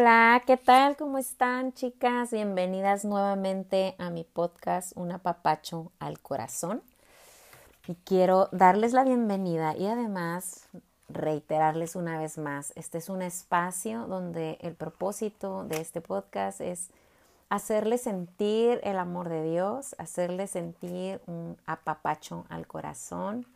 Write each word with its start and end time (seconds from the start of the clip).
Hola, 0.00 0.44
¿qué 0.46 0.56
tal? 0.56 0.96
¿Cómo 0.96 1.18
están 1.18 1.72
chicas? 1.72 2.30
Bienvenidas 2.30 3.04
nuevamente 3.04 3.96
a 3.98 4.10
mi 4.10 4.22
podcast 4.22 4.92
Un 4.94 5.10
apapacho 5.10 5.90
al 5.98 6.20
corazón. 6.20 6.84
Y 7.88 7.96
quiero 8.04 8.48
darles 8.52 8.92
la 8.92 9.02
bienvenida 9.02 9.76
y 9.76 9.88
además 9.88 10.68
reiterarles 11.08 11.96
una 11.96 12.16
vez 12.16 12.38
más, 12.38 12.72
este 12.76 12.98
es 12.98 13.08
un 13.08 13.22
espacio 13.22 14.06
donde 14.06 14.58
el 14.60 14.76
propósito 14.76 15.64
de 15.64 15.80
este 15.80 16.00
podcast 16.00 16.60
es 16.60 16.90
hacerles 17.48 18.02
sentir 18.02 18.78
el 18.84 18.98
amor 18.98 19.28
de 19.28 19.50
Dios, 19.50 19.96
hacerles 19.98 20.52
sentir 20.52 21.20
un 21.26 21.56
apapacho 21.66 22.46
al 22.50 22.68
corazón, 22.68 23.46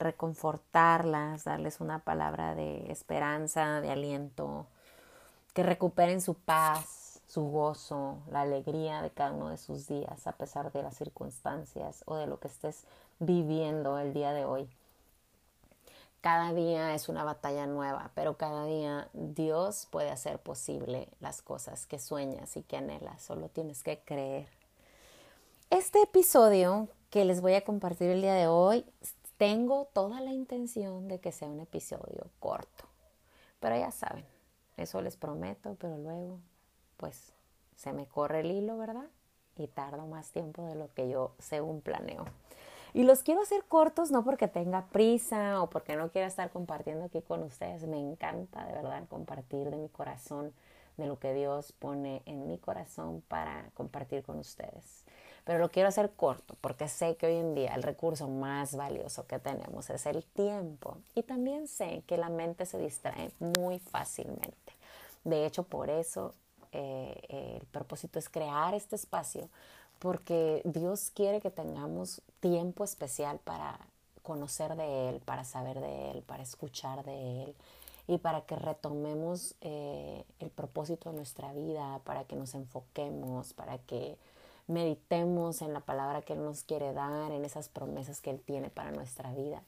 reconfortarlas, 0.00 1.44
darles 1.44 1.80
una 1.80 2.00
palabra 2.00 2.56
de 2.56 2.90
esperanza, 2.90 3.80
de 3.80 3.92
aliento, 3.92 4.66
que 5.52 5.62
recuperen 5.62 6.20
su 6.20 6.34
paz, 6.34 7.20
su 7.26 7.42
gozo, 7.42 8.18
la 8.30 8.42
alegría 8.42 9.02
de 9.02 9.10
cada 9.10 9.32
uno 9.32 9.48
de 9.48 9.58
sus 9.58 9.86
días, 9.86 10.26
a 10.26 10.32
pesar 10.32 10.72
de 10.72 10.82
las 10.82 10.96
circunstancias 10.96 12.02
o 12.06 12.16
de 12.16 12.26
lo 12.26 12.38
que 12.38 12.48
estés 12.48 12.84
viviendo 13.18 13.98
el 13.98 14.12
día 14.12 14.32
de 14.32 14.44
hoy. 14.44 14.68
Cada 16.20 16.52
día 16.52 16.94
es 16.94 17.08
una 17.08 17.24
batalla 17.24 17.66
nueva, 17.66 18.10
pero 18.14 18.36
cada 18.36 18.64
día 18.64 19.08
Dios 19.12 19.88
puede 19.90 20.10
hacer 20.10 20.38
posible 20.38 21.08
las 21.20 21.42
cosas 21.42 21.86
que 21.86 21.98
sueñas 21.98 22.56
y 22.56 22.62
que 22.62 22.76
anhelas. 22.76 23.22
Solo 23.22 23.48
tienes 23.48 23.82
que 23.82 23.98
creer. 23.98 24.46
Este 25.70 26.02
episodio 26.02 26.88
que 27.10 27.24
les 27.24 27.40
voy 27.40 27.54
a 27.54 27.64
compartir 27.64 28.10
el 28.10 28.22
día 28.22 28.34
de 28.34 28.46
hoy, 28.46 28.86
tengo 29.36 29.88
toda 29.92 30.20
la 30.20 30.32
intención 30.32 31.08
de 31.08 31.18
que 31.18 31.32
sea 31.32 31.48
un 31.48 31.60
episodio 31.60 32.26
corto. 32.38 32.84
Pero 33.58 33.76
ya 33.76 33.90
saben, 33.90 34.24
eso 34.82 35.00
les 35.02 35.16
prometo, 35.16 35.76
pero 35.80 35.96
luego, 35.98 36.40
pues, 36.96 37.32
se 37.76 37.92
me 37.92 38.06
corre 38.06 38.40
el 38.40 38.50
hilo, 38.50 38.76
¿verdad? 38.76 39.06
Y 39.56 39.66
tardo 39.68 40.06
más 40.06 40.30
tiempo 40.30 40.66
de 40.66 40.74
lo 40.74 40.92
que 40.94 41.08
yo 41.08 41.34
según 41.38 41.80
planeo. 41.80 42.24
Y 42.94 43.04
los 43.04 43.22
quiero 43.22 43.40
hacer 43.40 43.64
cortos 43.64 44.10
no 44.10 44.22
porque 44.22 44.48
tenga 44.48 44.86
prisa 44.86 45.62
o 45.62 45.70
porque 45.70 45.96
no 45.96 46.10
quiera 46.10 46.26
estar 46.26 46.50
compartiendo 46.50 47.06
aquí 47.06 47.22
con 47.22 47.42
ustedes. 47.42 47.86
Me 47.86 47.98
encanta 47.98 48.66
de 48.66 48.72
verdad 48.74 49.04
compartir 49.08 49.70
de 49.70 49.78
mi 49.78 49.88
corazón, 49.88 50.52
de 50.98 51.06
lo 51.06 51.18
que 51.18 51.32
Dios 51.32 51.72
pone 51.72 52.22
en 52.26 52.46
mi 52.46 52.58
corazón 52.58 53.22
para 53.28 53.70
compartir 53.74 54.22
con 54.22 54.38
ustedes. 54.38 55.04
Pero 55.44 55.58
lo 55.58 55.70
quiero 55.70 55.88
hacer 55.88 56.10
corto 56.12 56.56
porque 56.60 56.88
sé 56.88 57.16
que 57.16 57.26
hoy 57.26 57.36
en 57.36 57.54
día 57.54 57.74
el 57.74 57.82
recurso 57.82 58.28
más 58.28 58.76
valioso 58.76 59.26
que 59.26 59.38
tenemos 59.38 59.90
es 59.90 60.06
el 60.06 60.24
tiempo. 60.24 60.98
Y 61.14 61.22
también 61.22 61.66
sé 61.66 62.02
que 62.06 62.16
la 62.16 62.28
mente 62.28 62.64
se 62.66 62.78
distrae 62.78 63.32
muy 63.38 63.78
fácilmente. 63.78 64.72
De 65.24 65.46
hecho, 65.46 65.64
por 65.64 65.90
eso 65.90 66.34
eh, 66.72 67.58
el 67.58 67.66
propósito 67.66 68.18
es 68.18 68.28
crear 68.28 68.74
este 68.74 68.96
espacio 68.96 69.48
porque 69.98 70.62
Dios 70.64 71.12
quiere 71.14 71.40
que 71.40 71.50
tengamos 71.50 72.22
tiempo 72.40 72.82
especial 72.82 73.38
para 73.38 73.78
conocer 74.22 74.74
de 74.74 75.08
Él, 75.08 75.20
para 75.20 75.44
saber 75.44 75.80
de 75.80 76.10
Él, 76.10 76.22
para 76.22 76.42
escuchar 76.42 77.04
de 77.04 77.44
Él 77.44 77.54
y 78.08 78.18
para 78.18 78.40
que 78.40 78.56
retomemos 78.56 79.54
eh, 79.60 80.24
el 80.40 80.50
propósito 80.50 81.10
de 81.10 81.16
nuestra 81.16 81.52
vida, 81.52 82.00
para 82.04 82.24
que 82.24 82.34
nos 82.34 82.54
enfoquemos, 82.54 83.52
para 83.52 83.78
que 83.78 84.16
meditemos 84.66 85.62
en 85.62 85.72
la 85.72 85.80
palabra 85.80 86.22
que 86.22 86.34
Él 86.34 86.44
nos 86.44 86.64
quiere 86.64 86.92
dar, 86.92 87.32
en 87.32 87.44
esas 87.44 87.68
promesas 87.68 88.20
que 88.20 88.30
Él 88.30 88.40
tiene 88.40 88.70
para 88.70 88.92
nuestra 88.92 89.32
vida. 89.32 89.62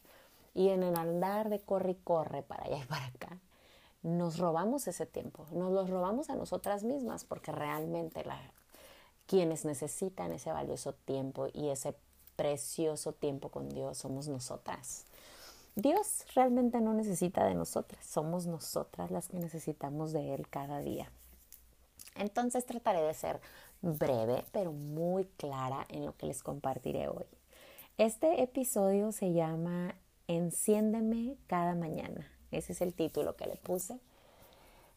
Y 0.54 0.68
en 0.68 0.82
el 0.82 0.96
andar 0.96 1.48
de 1.48 1.60
corre 1.60 1.92
y 1.92 1.96
corre 1.96 2.42
para 2.42 2.64
allá 2.64 2.78
y 2.78 2.86
para 2.86 3.06
acá, 3.06 3.38
nos 4.02 4.38
robamos 4.38 4.86
ese 4.86 5.06
tiempo, 5.06 5.46
nos 5.52 5.72
lo 5.72 5.86
robamos 5.86 6.28
a 6.30 6.36
nosotras 6.36 6.84
mismas, 6.84 7.24
porque 7.24 7.52
realmente 7.52 8.24
la, 8.24 8.38
quienes 9.26 9.64
necesitan 9.64 10.32
ese 10.32 10.52
valioso 10.52 10.92
tiempo 10.92 11.48
y 11.52 11.70
ese 11.70 11.96
precioso 12.36 13.12
tiempo 13.12 13.48
con 13.48 13.68
Dios 13.70 13.98
somos 13.98 14.28
nosotras. 14.28 15.06
Dios 15.76 16.24
realmente 16.34 16.80
no 16.80 16.94
necesita 16.94 17.44
de 17.44 17.54
nosotras, 17.54 18.04
somos 18.06 18.46
nosotras 18.46 19.10
las 19.10 19.28
que 19.28 19.38
necesitamos 19.38 20.12
de 20.12 20.34
Él 20.34 20.48
cada 20.48 20.80
día. 20.80 21.10
Entonces 22.14 22.64
trataré 22.64 23.02
de 23.02 23.14
ser 23.14 23.40
breve, 23.84 24.44
pero 24.52 24.72
muy 24.72 25.26
clara 25.36 25.86
en 25.88 26.06
lo 26.06 26.16
que 26.16 26.26
les 26.26 26.42
compartiré 26.42 27.08
hoy. 27.08 27.26
Este 27.98 28.42
episodio 28.42 29.12
se 29.12 29.32
llama 29.32 29.94
Enciéndeme 30.26 31.36
cada 31.46 31.74
mañana. 31.74 32.26
Ese 32.50 32.72
es 32.72 32.80
el 32.80 32.94
título 32.94 33.36
que 33.36 33.46
le 33.46 33.56
puse. 33.56 34.00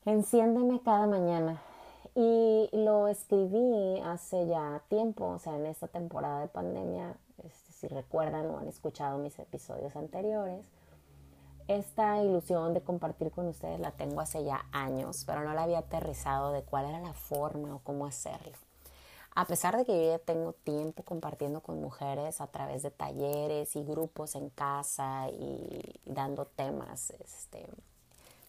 Enciéndeme 0.06 0.82
cada 0.82 1.06
mañana. 1.06 1.62
Y 2.16 2.70
lo 2.72 3.08
escribí 3.08 4.00
hace 4.04 4.48
ya 4.48 4.82
tiempo, 4.88 5.28
o 5.28 5.38
sea, 5.38 5.56
en 5.56 5.68
esta 5.68 5.88
temporada 5.88 6.40
de 6.40 6.48
pandemia, 6.48 7.16
este, 7.44 7.72
si 7.74 7.88
recuerdan 7.88 8.48
o 8.48 8.58
han 8.58 8.68
escuchado 8.68 9.20
mis 9.20 9.38
episodios 9.38 9.96
anteriores, 9.96 10.66
esta 11.68 12.24
ilusión 12.24 12.74
de 12.74 12.82
compartir 12.82 13.30
con 13.30 13.48
ustedes 13.48 13.80
la 13.80 13.92
tengo 13.92 14.22
hace 14.22 14.44
ya 14.44 14.66
años, 14.72 15.26
pero 15.26 15.44
no 15.44 15.54
la 15.54 15.64
había 15.64 15.80
aterrizado 15.80 16.54
de 16.54 16.64
cuál 16.64 16.86
era 16.86 17.00
la 17.02 17.14
forma 17.14 17.76
o 17.76 17.80
cómo 17.80 18.08
hacerlo. 18.08 18.58
A 19.38 19.46
pesar 19.46 19.78
de 19.78 19.86
que 19.86 19.96
yo 19.96 20.12
ya 20.14 20.18
tengo 20.18 20.54
tiempo 20.54 21.04
compartiendo 21.04 21.62
con 21.62 21.80
mujeres 21.80 22.42
a 22.42 22.48
través 22.48 22.82
de 22.82 22.90
talleres 22.90 23.76
y 23.76 23.84
grupos 23.84 24.34
en 24.34 24.50
casa 24.50 25.30
y 25.30 25.80
dando 26.06 26.46
temas 26.46 27.12
este, 27.24 27.68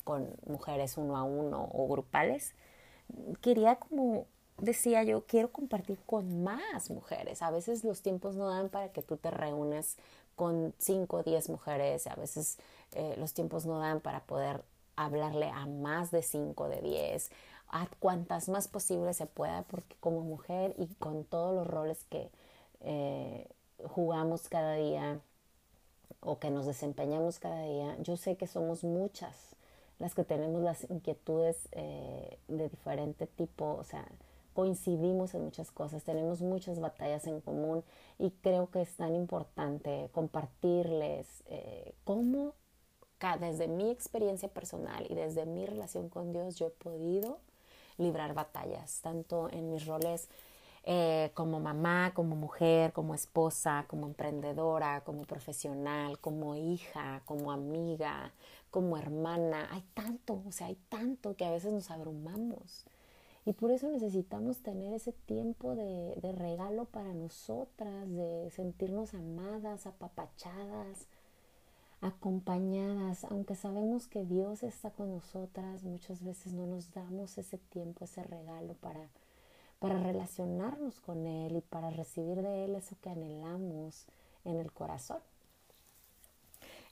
con 0.02 0.34
mujeres 0.46 0.96
uno 0.96 1.18
a 1.18 1.24
uno 1.24 1.68
o 1.74 1.86
grupales, 1.88 2.54
quería 3.42 3.76
como 3.76 4.24
decía 4.56 5.02
yo, 5.02 5.26
quiero 5.26 5.52
compartir 5.52 5.98
con 6.06 6.42
más 6.42 6.88
mujeres. 6.88 7.42
A 7.42 7.50
veces 7.50 7.84
los 7.84 8.00
tiempos 8.00 8.34
no 8.36 8.48
dan 8.48 8.70
para 8.70 8.90
que 8.90 9.02
tú 9.02 9.18
te 9.18 9.30
reúnes 9.30 9.98
con 10.36 10.72
5 10.78 11.18
o 11.18 11.22
10 11.22 11.50
mujeres, 11.50 12.06
a 12.06 12.14
veces 12.14 12.56
eh, 12.92 13.14
los 13.18 13.34
tiempos 13.34 13.66
no 13.66 13.78
dan 13.78 14.00
para 14.00 14.20
poder 14.20 14.64
hablarle 14.96 15.50
a 15.50 15.66
más 15.66 16.10
de 16.10 16.22
5 16.22 16.66
de 16.70 16.80
10, 16.80 17.30
a 17.70 17.86
cuantas 17.98 18.48
más 18.48 18.68
posible 18.68 19.12
se 19.14 19.26
pueda, 19.26 19.62
porque 19.62 19.96
como 20.00 20.20
mujer 20.20 20.74
y 20.78 20.86
con 20.94 21.24
todos 21.24 21.54
los 21.54 21.66
roles 21.66 22.04
que 22.04 22.30
eh, 22.80 23.48
jugamos 23.84 24.48
cada 24.48 24.74
día 24.74 25.20
o 26.20 26.38
que 26.38 26.50
nos 26.50 26.66
desempeñamos 26.66 27.38
cada 27.38 27.62
día, 27.62 27.96
yo 28.00 28.16
sé 28.16 28.36
que 28.36 28.46
somos 28.46 28.84
muchas 28.84 29.56
las 29.98 30.14
que 30.14 30.24
tenemos 30.24 30.62
las 30.62 30.88
inquietudes 30.90 31.68
eh, 31.72 32.38
de 32.48 32.68
diferente 32.68 33.26
tipo, 33.26 33.74
o 33.74 33.84
sea, 33.84 34.06
coincidimos 34.54 35.34
en 35.34 35.44
muchas 35.44 35.70
cosas, 35.70 36.04
tenemos 36.04 36.40
muchas 36.40 36.80
batallas 36.80 37.26
en 37.26 37.40
común 37.40 37.84
y 38.18 38.30
creo 38.30 38.70
que 38.70 38.82
es 38.82 38.96
tan 38.96 39.14
importante 39.14 40.08
compartirles 40.12 41.26
eh, 41.46 41.94
cómo 42.04 42.54
desde 43.40 43.66
mi 43.66 43.90
experiencia 43.90 44.48
personal 44.48 45.04
y 45.10 45.14
desde 45.14 45.44
mi 45.44 45.66
relación 45.66 46.08
con 46.08 46.32
Dios 46.32 46.54
yo 46.54 46.68
he 46.68 46.70
podido 46.70 47.40
librar 47.98 48.34
batallas, 48.34 49.00
tanto 49.02 49.50
en 49.50 49.70
mis 49.70 49.86
roles 49.86 50.28
eh, 50.84 51.30
como 51.34 51.60
mamá, 51.60 52.12
como 52.14 52.34
mujer, 52.34 52.92
como 52.94 53.14
esposa, 53.14 53.84
como 53.88 54.06
emprendedora, 54.06 55.02
como 55.04 55.24
profesional, 55.24 56.18
como 56.18 56.54
hija, 56.54 57.20
como 57.26 57.52
amiga, 57.52 58.32
como 58.70 58.96
hermana. 58.96 59.68
Hay 59.70 59.84
tanto, 59.92 60.42
o 60.46 60.52
sea, 60.52 60.68
hay 60.68 60.78
tanto 60.88 61.36
que 61.36 61.44
a 61.44 61.50
veces 61.50 61.72
nos 61.72 61.90
abrumamos. 61.90 62.86
Y 63.44 63.52
por 63.52 63.70
eso 63.70 63.88
necesitamos 63.88 64.62
tener 64.62 64.92
ese 64.94 65.12
tiempo 65.12 65.74
de, 65.74 66.14
de 66.22 66.32
regalo 66.32 66.86
para 66.86 67.12
nosotras, 67.12 68.08
de 68.08 68.50
sentirnos 68.50 69.14
amadas, 69.14 69.86
apapachadas, 69.86 71.06
acompañadas, 72.00 73.24
aunque 73.24 73.54
sabemos 73.54 74.06
que 74.06 74.24
Dios 74.24 74.62
está 74.62 74.90
con 74.90 75.10
nosotras, 75.10 75.82
muchas 75.82 76.22
veces 76.22 76.52
no 76.52 76.66
nos 76.66 76.92
damos 76.92 77.38
ese 77.38 77.58
tiempo, 77.58 78.04
ese 78.04 78.22
regalo 78.22 78.74
para 78.74 79.08
para 79.78 79.98
relacionarnos 79.98 81.00
con 81.00 81.26
Él 81.26 81.56
y 81.56 81.60
para 81.60 81.90
recibir 81.90 82.42
de 82.42 82.64
Él 82.64 82.74
eso 82.74 82.96
que 83.00 83.10
anhelamos 83.10 84.06
en 84.44 84.56
el 84.56 84.72
corazón. 84.72 85.18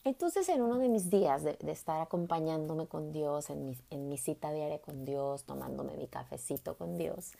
Entonces 0.04 0.48
en 0.48 0.62
uno 0.62 0.78
de 0.78 0.88
mis 0.88 1.10
días 1.10 1.42
de, 1.42 1.58
estar 1.66 2.00
acompañándome 2.00 2.86
con 2.86 3.12
Dios, 3.12 3.50
en 3.50 3.66
mi, 3.66 3.76
en 3.90 4.08
mi 4.08 4.18
cita 4.18 4.52
diaria 4.52 4.78
con 4.78 5.04
Dios, 5.04 5.42
tomándome 5.44 5.96
mi 5.96 6.06
cafecito 6.06 6.76
con 6.76 6.96
Dios, 6.96 7.32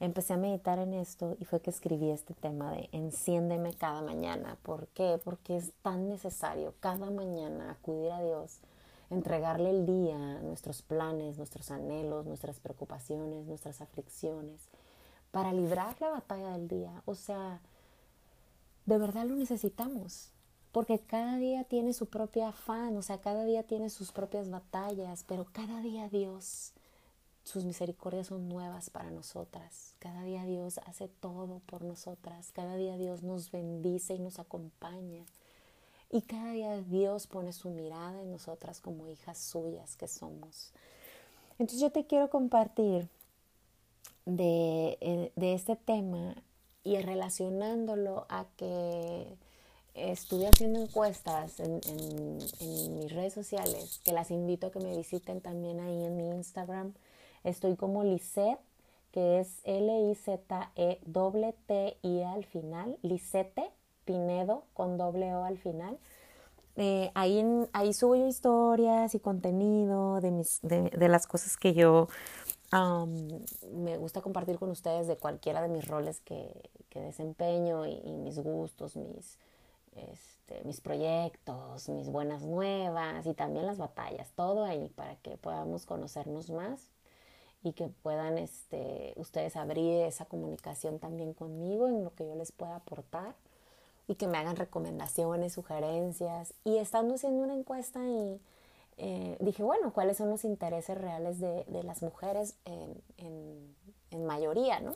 empecé 0.00 0.34
a 0.34 0.36
meditar 0.36 0.78
en 0.78 0.94
esto 0.94 1.36
y 1.40 1.44
fue 1.44 1.60
que 1.60 1.70
escribí 1.70 2.10
este 2.10 2.34
tema 2.34 2.72
de 2.72 2.88
enciéndeme 2.92 3.74
cada 3.74 4.02
mañana. 4.02 4.56
¿Por 4.62 4.88
qué? 4.88 5.20
Porque 5.22 5.56
es 5.56 5.72
tan 5.82 6.08
necesario 6.08 6.74
cada 6.80 7.10
mañana 7.10 7.70
acudir 7.70 8.12
a 8.12 8.22
Dios, 8.22 8.60
entregarle 9.10 9.70
el 9.70 9.86
día, 9.86 10.40
nuestros 10.42 10.82
planes, 10.82 11.38
nuestros 11.38 11.70
anhelos, 11.70 12.26
nuestras 12.26 12.60
preocupaciones, 12.60 13.46
nuestras 13.46 13.80
aflicciones 13.80 14.68
para 15.30 15.52
librar 15.52 16.00
la 16.00 16.10
batalla 16.10 16.52
del 16.52 16.68
día. 16.68 17.02
O 17.04 17.14
sea, 17.14 17.60
de 18.86 18.98
verdad 18.98 19.26
lo 19.26 19.36
necesitamos, 19.36 20.30
porque 20.72 21.00
cada 21.00 21.36
día 21.36 21.64
tiene 21.64 21.92
su 21.92 22.06
propia 22.06 22.48
afán, 22.48 22.96
o 22.96 23.02
sea, 23.02 23.20
cada 23.20 23.44
día 23.44 23.62
tiene 23.62 23.90
sus 23.90 24.12
propias 24.12 24.50
batallas, 24.50 25.24
pero 25.26 25.46
cada 25.52 25.80
día 25.80 26.08
Dios, 26.08 26.72
sus 27.48 27.64
misericordias 27.64 28.28
son 28.28 28.48
nuevas 28.48 28.90
para 28.90 29.10
nosotras. 29.10 29.94
Cada 29.98 30.22
día 30.22 30.44
Dios 30.44 30.78
hace 30.86 31.08
todo 31.08 31.60
por 31.66 31.82
nosotras. 31.82 32.52
Cada 32.52 32.76
día 32.76 32.96
Dios 32.96 33.22
nos 33.22 33.50
bendice 33.50 34.14
y 34.14 34.18
nos 34.18 34.38
acompaña. 34.38 35.24
Y 36.10 36.22
cada 36.22 36.52
día 36.52 36.80
Dios 36.82 37.26
pone 37.26 37.52
su 37.52 37.70
mirada 37.70 38.20
en 38.22 38.30
nosotras 38.30 38.80
como 38.80 39.08
hijas 39.08 39.38
suyas 39.38 39.96
que 39.96 40.08
somos. 40.08 40.72
Entonces 41.58 41.80
yo 41.80 41.90
te 41.90 42.06
quiero 42.06 42.30
compartir 42.30 43.08
de, 44.26 44.98
eh, 45.00 45.32
de 45.34 45.54
este 45.54 45.76
tema 45.76 46.34
y 46.84 46.98
relacionándolo 46.98 48.26
a 48.28 48.46
que 48.56 49.36
estuve 49.94 50.46
haciendo 50.46 50.80
encuestas 50.80 51.60
en, 51.60 52.38
mis 52.94 53.12
redes 53.12 53.32
sociales, 53.32 54.00
que 54.04 54.12
las 54.12 54.30
invito 54.30 54.68
a 54.68 54.70
que 54.70 54.80
me 54.80 54.96
visiten 54.96 55.40
también 55.40 55.80
ahí 55.80 56.04
en 56.04 56.16
mi 56.16 56.28
Instagram. 56.30 56.94
Estoy 57.44 57.76
como 57.76 58.04
Lisette, 58.04 58.60
que 59.12 59.40
es 59.40 59.60
L-I-Z-E-T-I 59.64 60.22
al 62.22 62.44
final, 62.44 62.98
Lisette 63.02 63.72
Pinedo 64.04 64.64
con 64.74 64.96
doble 64.98 65.34
O 65.34 65.44
al 65.44 65.58
final. 65.58 65.98
Eh, 66.76 67.10
ahí, 67.14 67.44
ahí 67.72 67.92
subo 67.92 68.14
historias 68.14 69.14
y 69.14 69.18
contenido 69.18 70.20
de, 70.20 70.30
mis, 70.30 70.60
de, 70.62 71.08
las 71.08 71.26
cosas 71.26 71.56
que 71.56 71.74
yo 71.74 72.06
me 73.72 73.96
gusta 73.96 74.20
compartir 74.20 74.58
con 74.58 74.70
ustedes 74.70 75.08
de 75.08 75.16
cualquiera 75.16 75.60
de 75.60 75.68
mis 75.68 75.88
roles 75.88 76.20
que, 76.20 76.70
desempeño 76.94 77.86
y, 77.86 78.16
mis 78.18 78.38
gustos, 78.40 78.96
mis, 78.96 79.38
este, 79.94 80.64
mis 80.64 80.80
proyectos, 80.80 81.88
mis 81.88 82.08
buenas 82.08 82.42
nuevas 82.42 83.24
y 83.26 83.34
también 83.34 83.66
las 83.66 83.78
batallas, 83.78 84.32
todo 84.34 84.64
ahí 84.64 84.88
para 84.96 85.14
que 85.16 85.36
podamos 85.36 85.86
conocernos 85.86 86.50
más 86.50 86.90
y 87.62 87.72
que 87.72 87.88
puedan 87.88 88.38
este, 88.38 89.12
ustedes 89.16 89.56
abrir 89.56 90.02
esa 90.02 90.24
comunicación 90.24 90.98
también 90.98 91.34
conmigo 91.34 91.88
en 91.88 92.04
lo 92.04 92.14
que 92.14 92.26
yo 92.26 92.34
les 92.34 92.52
pueda 92.52 92.76
aportar 92.76 93.34
y 94.06 94.14
que 94.14 94.26
me 94.26 94.38
hagan 94.38 94.56
recomendaciones, 94.56 95.52
sugerencias. 95.52 96.54
Y 96.64 96.78
estando 96.78 97.14
haciendo 97.14 97.42
una 97.42 97.54
encuesta 97.54 98.00
y 98.06 98.40
eh, 98.96 99.36
dije, 99.40 99.62
bueno, 99.62 99.92
¿cuáles 99.92 100.16
son 100.16 100.30
los 100.30 100.44
intereses 100.44 100.96
reales 100.96 101.40
de, 101.40 101.64
las 101.84 102.02
mujeres 102.02 102.56
en, 102.64 103.02
en 104.10 104.24
mayoría, 104.26 104.80
no? 104.80 104.94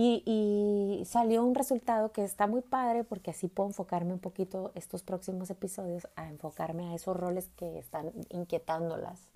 Y, 0.00 1.02
salió 1.06 1.42
un 1.42 1.54
resultado 1.54 2.12
que 2.12 2.22
está 2.22 2.46
muy 2.46 2.60
padre 2.60 3.02
porque 3.02 3.32
así 3.32 3.48
puedo 3.48 3.70
enfocarme 3.70 4.12
un 4.12 4.20
poquito 4.20 4.70
estos 4.76 5.02
próximos 5.02 5.50
episodios 5.50 6.06
a 6.14 6.28
enfocarme 6.28 6.88
a 6.88 6.94
esos 6.94 7.16
roles 7.16 7.48
que 7.56 7.78
están 7.78 8.12
inquietándolas. 8.28 9.28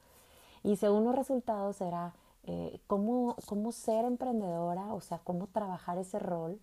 Y 0.63 0.77
según 0.77 1.05
los 1.05 1.15
resultados 1.15 1.81
era 1.81 2.15
eh, 2.45 2.81
cómo, 2.87 3.37
cómo 3.47 3.73
ser 3.73 4.05
emprendedora, 4.05 4.93
o 4.95 5.01
sea, 5.01 5.19
cómo 5.19 5.47
trabajar 5.49 5.99
ese 5.99 6.19
rol. 6.19 6.61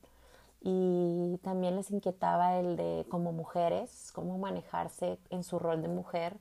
Y 0.62 1.38
también 1.42 1.75
les 1.75 1.90
inquietaba 1.92 2.57
el 2.57 2.75
de 2.75 3.06
como 3.10 3.31
mujeres, 3.31 4.12
cómo 4.13 4.38
manejarse 4.38 5.19
en 5.30 5.44
su 5.44 5.60
rol 5.60 5.81
de 5.81 5.88
mujer. 5.88 6.38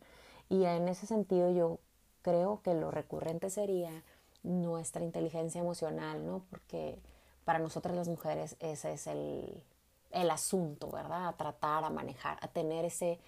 Y 0.49 0.64
en 0.64 0.88
ese 0.88 1.06
sentido 1.06 1.50
yo 1.50 1.78
creo 2.22 2.60
que 2.62 2.75
lo 2.75 2.90
recurrente 2.90 3.50
sería 3.50 4.04
nuestra 4.43 5.04
inteligencia 5.04 5.61
emocional, 5.61 6.26
¿no? 6.26 6.44
Porque 6.50 7.00
para 7.44 7.58
nosotras 7.58 7.94
las 7.96 8.08
mujeres 8.08 8.56
ese 8.61 8.93
es 8.93 9.06
el, 9.06 9.62
el 10.11 10.31
asunto, 10.31 10.90
¿verdad? 10.90 11.28
A 11.28 11.32
tratar, 11.37 11.84
a 11.84 11.90
manejar, 11.90 12.38
a 12.40 12.49
tener 12.49 12.84
ese 12.84 13.20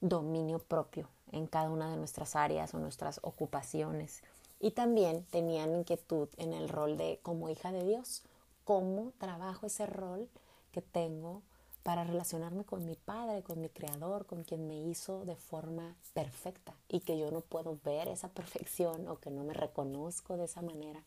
dominio 0.00 0.58
propio 0.58 1.08
en 1.32 1.46
cada 1.46 1.70
una 1.70 1.90
de 1.90 1.96
nuestras 1.96 2.36
áreas 2.36 2.74
o 2.74 2.78
nuestras 2.78 3.20
ocupaciones. 3.22 4.22
Y 4.60 4.70
también 4.70 5.24
tenían 5.30 5.74
inquietud 5.74 6.28
en 6.36 6.52
el 6.52 6.68
rol 6.68 6.96
de 6.96 7.20
como 7.22 7.50
hija 7.50 7.72
de 7.72 7.84
Dios, 7.84 8.22
cómo 8.64 9.12
trabajo 9.18 9.66
ese 9.66 9.86
rol 9.86 10.28
que 10.72 10.82
tengo 10.82 11.42
para 11.82 12.02
relacionarme 12.02 12.64
con 12.64 12.84
mi 12.84 12.96
padre, 12.96 13.42
con 13.42 13.60
mi 13.60 13.68
creador, 13.68 14.26
con 14.26 14.42
quien 14.42 14.66
me 14.66 14.76
hizo 14.76 15.24
de 15.24 15.36
forma 15.36 15.94
perfecta 16.14 16.74
y 16.88 16.98
que 16.98 17.16
yo 17.16 17.30
no 17.30 17.42
puedo 17.42 17.78
ver 17.84 18.08
esa 18.08 18.28
perfección 18.28 19.06
o 19.06 19.20
que 19.20 19.30
no 19.30 19.44
me 19.44 19.54
reconozco 19.54 20.36
de 20.36 20.46
esa 20.46 20.62
manera. 20.62 21.00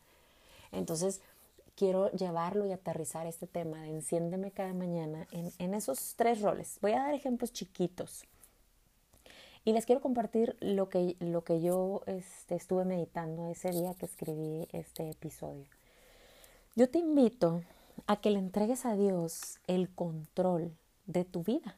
Entonces, 0.71 1.19
quiero 1.75 2.09
llevarlo 2.11 2.65
y 2.65 2.71
aterrizar 2.71 3.27
este 3.27 3.45
tema 3.45 3.81
de 3.81 3.89
enciéndeme 3.89 4.51
cada 4.51 4.73
mañana 4.73 5.27
en, 5.31 5.73
esos 5.73 6.13
tres 6.15 6.41
roles. 6.41 6.77
Voy 6.81 6.93
a 6.93 6.99
dar 6.99 7.13
ejemplos 7.13 7.51
chiquitos. 7.51 8.23
Y 9.65 9.73
les 9.73 9.85
quiero 9.85 10.01
compartir 10.01 10.55
lo 10.61 10.89
que, 10.89 11.15
lo 11.19 11.43
que 11.43 11.61
yo 11.61 12.01
este, 12.05 12.55
estuve 12.55 12.85
meditando 12.85 13.47
ese 13.47 13.71
día 13.71 13.93
que 13.93 14.05
escribí 14.05 14.67
este 14.71 15.09
episodio. 15.09 15.65
Yo 16.75 16.89
te 16.89 16.99
invito 16.99 17.63
a 18.07 18.21
que 18.21 18.31
le 18.31 18.39
entregues 18.39 18.85
a 18.85 18.95
Dios 18.95 19.59
el 19.67 19.89
control 19.89 20.77
de 21.05 21.25
tu 21.25 21.43
vida, 21.43 21.77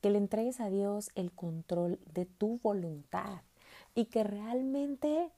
que 0.00 0.10
le 0.10 0.18
entregues 0.18 0.60
a 0.60 0.70
Dios 0.70 1.10
el 1.14 1.32
control 1.32 2.00
de 2.12 2.24
tu 2.24 2.58
voluntad 2.62 3.42
y 3.94 4.06
que 4.06 4.24
realmente 4.24 5.30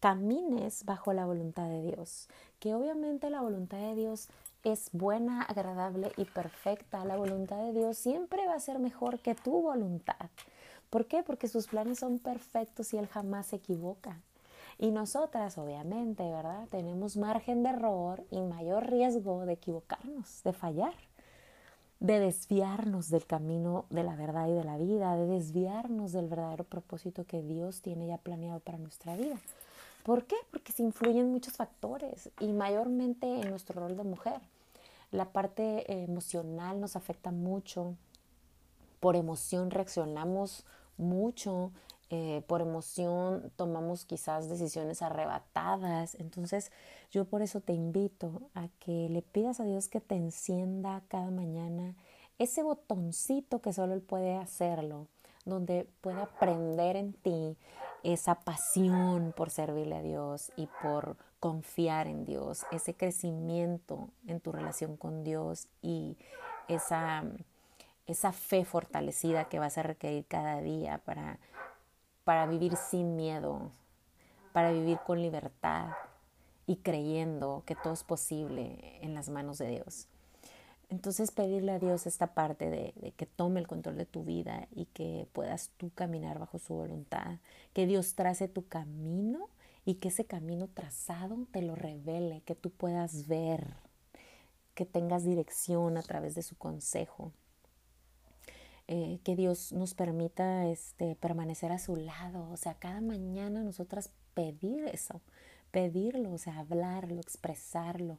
camines 0.00 0.84
bajo 0.84 1.12
la 1.12 1.24
voluntad 1.24 1.68
de 1.68 1.82
Dios, 1.82 2.28
que 2.58 2.74
obviamente 2.74 3.30
la 3.30 3.40
voluntad 3.40 3.78
de 3.78 3.94
Dios 3.94 4.28
es 4.72 4.90
buena, 4.92 5.42
agradable 5.42 6.12
y 6.16 6.24
perfecta. 6.24 7.04
La 7.04 7.16
voluntad 7.16 7.56
de 7.58 7.72
Dios 7.72 7.96
siempre 7.96 8.46
va 8.46 8.54
a 8.54 8.60
ser 8.60 8.80
mejor 8.80 9.20
que 9.20 9.36
tu 9.36 9.62
voluntad. 9.62 10.28
¿Por 10.90 11.06
qué? 11.06 11.22
Porque 11.22 11.46
sus 11.46 11.68
planes 11.68 12.00
son 12.00 12.18
perfectos 12.18 12.92
y 12.92 12.98
Él 12.98 13.06
jamás 13.06 13.46
se 13.46 13.56
equivoca. 13.56 14.20
Y 14.78 14.90
nosotras, 14.90 15.56
obviamente, 15.56 16.28
¿verdad? 16.28 16.66
Tenemos 16.68 17.16
margen 17.16 17.62
de 17.62 17.70
error 17.70 18.24
y 18.30 18.40
mayor 18.40 18.90
riesgo 18.90 19.46
de 19.46 19.52
equivocarnos, 19.52 20.42
de 20.42 20.52
fallar, 20.52 20.94
de 22.00 22.18
desviarnos 22.18 23.08
del 23.08 23.24
camino 23.24 23.86
de 23.90 24.02
la 24.02 24.16
verdad 24.16 24.48
y 24.48 24.52
de 24.52 24.64
la 24.64 24.78
vida, 24.78 25.16
de 25.16 25.26
desviarnos 25.26 26.12
del 26.12 26.26
verdadero 26.26 26.64
propósito 26.64 27.24
que 27.24 27.40
Dios 27.40 27.82
tiene 27.82 28.08
ya 28.08 28.18
planeado 28.18 28.58
para 28.58 28.78
nuestra 28.78 29.16
vida. 29.16 29.36
¿Por 30.02 30.24
qué? 30.24 30.36
Porque 30.50 30.72
se 30.72 30.82
influyen 30.82 31.30
muchos 31.30 31.54
factores 31.54 32.30
y 32.40 32.48
mayormente 32.52 33.26
en 33.40 33.50
nuestro 33.50 33.80
rol 33.80 33.96
de 33.96 34.04
mujer. 34.04 34.40
La 35.10 35.32
parte 35.32 36.02
emocional 36.02 36.80
nos 36.80 36.96
afecta 36.96 37.30
mucho. 37.30 37.96
Por 39.00 39.16
emoción 39.16 39.70
reaccionamos 39.70 40.64
mucho. 40.96 41.72
Eh, 42.08 42.42
por 42.46 42.60
emoción 42.60 43.50
tomamos 43.56 44.04
quizás 44.04 44.48
decisiones 44.48 45.02
arrebatadas. 45.02 46.14
Entonces 46.16 46.70
yo 47.10 47.24
por 47.24 47.42
eso 47.42 47.60
te 47.60 47.72
invito 47.72 48.42
a 48.54 48.68
que 48.78 49.08
le 49.08 49.22
pidas 49.22 49.60
a 49.60 49.64
Dios 49.64 49.88
que 49.88 50.00
te 50.00 50.14
encienda 50.14 51.02
cada 51.08 51.30
mañana 51.30 51.96
ese 52.38 52.62
botoncito 52.62 53.60
que 53.60 53.72
solo 53.72 53.94
Él 53.94 54.02
puede 54.02 54.36
hacerlo, 54.36 55.08
donde 55.44 55.88
pueda 56.00 56.26
prender 56.38 56.96
en 56.96 57.12
ti 57.14 57.56
esa 58.02 58.40
pasión 58.40 59.32
por 59.36 59.50
servirle 59.50 59.96
a 59.96 60.02
Dios 60.02 60.52
y 60.56 60.68
por 60.82 61.16
confiar 61.40 62.06
en 62.06 62.24
Dios, 62.24 62.64
ese 62.70 62.94
crecimiento 62.94 64.08
en 64.26 64.40
tu 64.40 64.52
relación 64.52 64.96
con 64.96 65.24
Dios 65.24 65.68
y 65.82 66.16
esa, 66.68 67.24
esa 68.06 68.32
fe 68.32 68.64
fortalecida 68.64 69.48
que 69.48 69.58
vas 69.58 69.78
a 69.78 69.82
requerir 69.82 70.26
cada 70.26 70.60
día 70.60 70.98
para, 71.04 71.38
para 72.24 72.46
vivir 72.46 72.76
sin 72.76 73.16
miedo, 73.16 73.70
para 74.52 74.70
vivir 74.72 74.98
con 75.06 75.20
libertad 75.20 75.90
y 76.66 76.76
creyendo 76.76 77.62
que 77.66 77.76
todo 77.76 77.92
es 77.92 78.02
posible 78.02 78.98
en 79.02 79.14
las 79.14 79.28
manos 79.28 79.58
de 79.58 79.68
Dios. 79.68 80.08
Entonces 80.88 81.32
pedirle 81.32 81.72
a 81.72 81.78
Dios 81.78 82.06
esta 82.06 82.28
parte 82.28 82.70
de, 82.70 83.12
que 83.16 83.26
tome 83.26 83.58
el 83.58 83.66
control 83.66 83.96
de 83.96 84.06
tu 84.06 84.24
vida 84.24 84.68
y 84.74 84.86
que 84.86 85.26
puedas 85.32 85.70
tú 85.76 85.90
caminar 85.94 86.38
bajo 86.38 86.58
su 86.58 86.74
voluntad, 86.74 87.38
que 87.72 87.86
Dios 87.86 88.14
trace 88.14 88.46
tu 88.46 88.66
camino 88.66 89.48
y 89.86 89.94
que 89.94 90.08
ese 90.08 90.24
camino 90.26 90.68
trazado 90.68 91.46
te 91.52 91.62
lo 91.62 91.76
revele, 91.76 92.42
que 92.42 92.56
tú 92.56 92.70
puedas 92.70 93.28
ver, 93.28 93.76
que 94.74 94.84
tengas 94.84 95.24
dirección 95.24 95.96
a 95.96 96.02
través 96.02 96.34
de 96.34 96.42
su 96.42 96.56
consejo. 96.58 97.32
Eh, 98.88 99.20
que 99.22 99.36
Dios 99.36 99.72
nos 99.72 99.94
permita 99.94 100.66
este, 100.66 101.14
permanecer 101.14 101.70
a 101.70 101.78
su 101.78 101.94
lado, 101.96 102.50
o 102.50 102.56
sea, 102.56 102.74
cada 102.74 103.00
mañana 103.00 103.62
nosotras 103.62 104.10
pedir 104.34 104.84
eso, 104.86 105.20
pedirlo, 105.70 106.32
o 106.32 106.38
sea, 106.38 106.58
hablarlo, 106.58 107.20
expresarlo. 107.20 108.18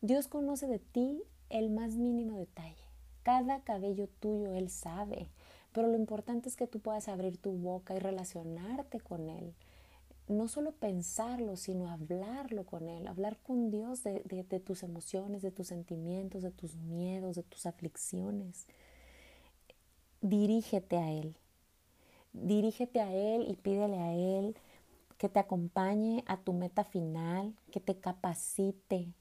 Dios 0.00 0.28
conoce 0.28 0.66
de 0.66 0.78
ti 0.78 1.22
el 1.50 1.70
más 1.70 1.96
mínimo 1.96 2.38
detalle. 2.38 2.84
Cada 3.22 3.60
cabello 3.60 4.08
tuyo 4.20 4.54
Él 4.54 4.70
sabe, 4.70 5.28
pero 5.72 5.88
lo 5.88 5.96
importante 5.96 6.48
es 6.48 6.56
que 6.56 6.66
tú 6.66 6.80
puedas 6.80 7.08
abrir 7.08 7.36
tu 7.36 7.52
boca 7.52 7.94
y 7.94 7.98
relacionarte 7.98 8.98
con 8.98 9.28
Él. 9.28 9.54
No 10.28 10.48
solo 10.48 10.72
pensarlo, 10.72 11.56
sino 11.56 11.90
hablarlo 11.90 12.64
con 12.64 12.88
Él, 12.88 13.06
hablar 13.06 13.38
con 13.42 13.70
Dios 13.70 14.02
de, 14.04 14.62
tus 14.64 14.82
emociones, 14.82 15.42
de 15.42 15.50
tus 15.50 15.68
sentimientos, 15.68 16.42
de 16.42 16.52
tus 16.52 16.76
miedos, 16.76 17.36
de 17.36 17.42
tus 17.42 17.66
aflicciones. 17.66 18.66
Dirígete 20.20 20.96
a 20.96 21.10
Él, 21.10 21.36
dirígete 22.32 23.00
a 23.00 23.12
Él 23.12 23.46
y 23.48 23.56
pídele 23.56 23.98
a 23.98 24.14
Él 24.14 24.56
que 25.18 25.28
te 25.28 25.40
acompañe 25.40 26.24
a 26.26 26.36
tu 26.36 26.52
meta 26.52 26.84
final, 26.84 27.54
que 27.70 27.80
te 27.80 27.98
capacite 27.98 29.12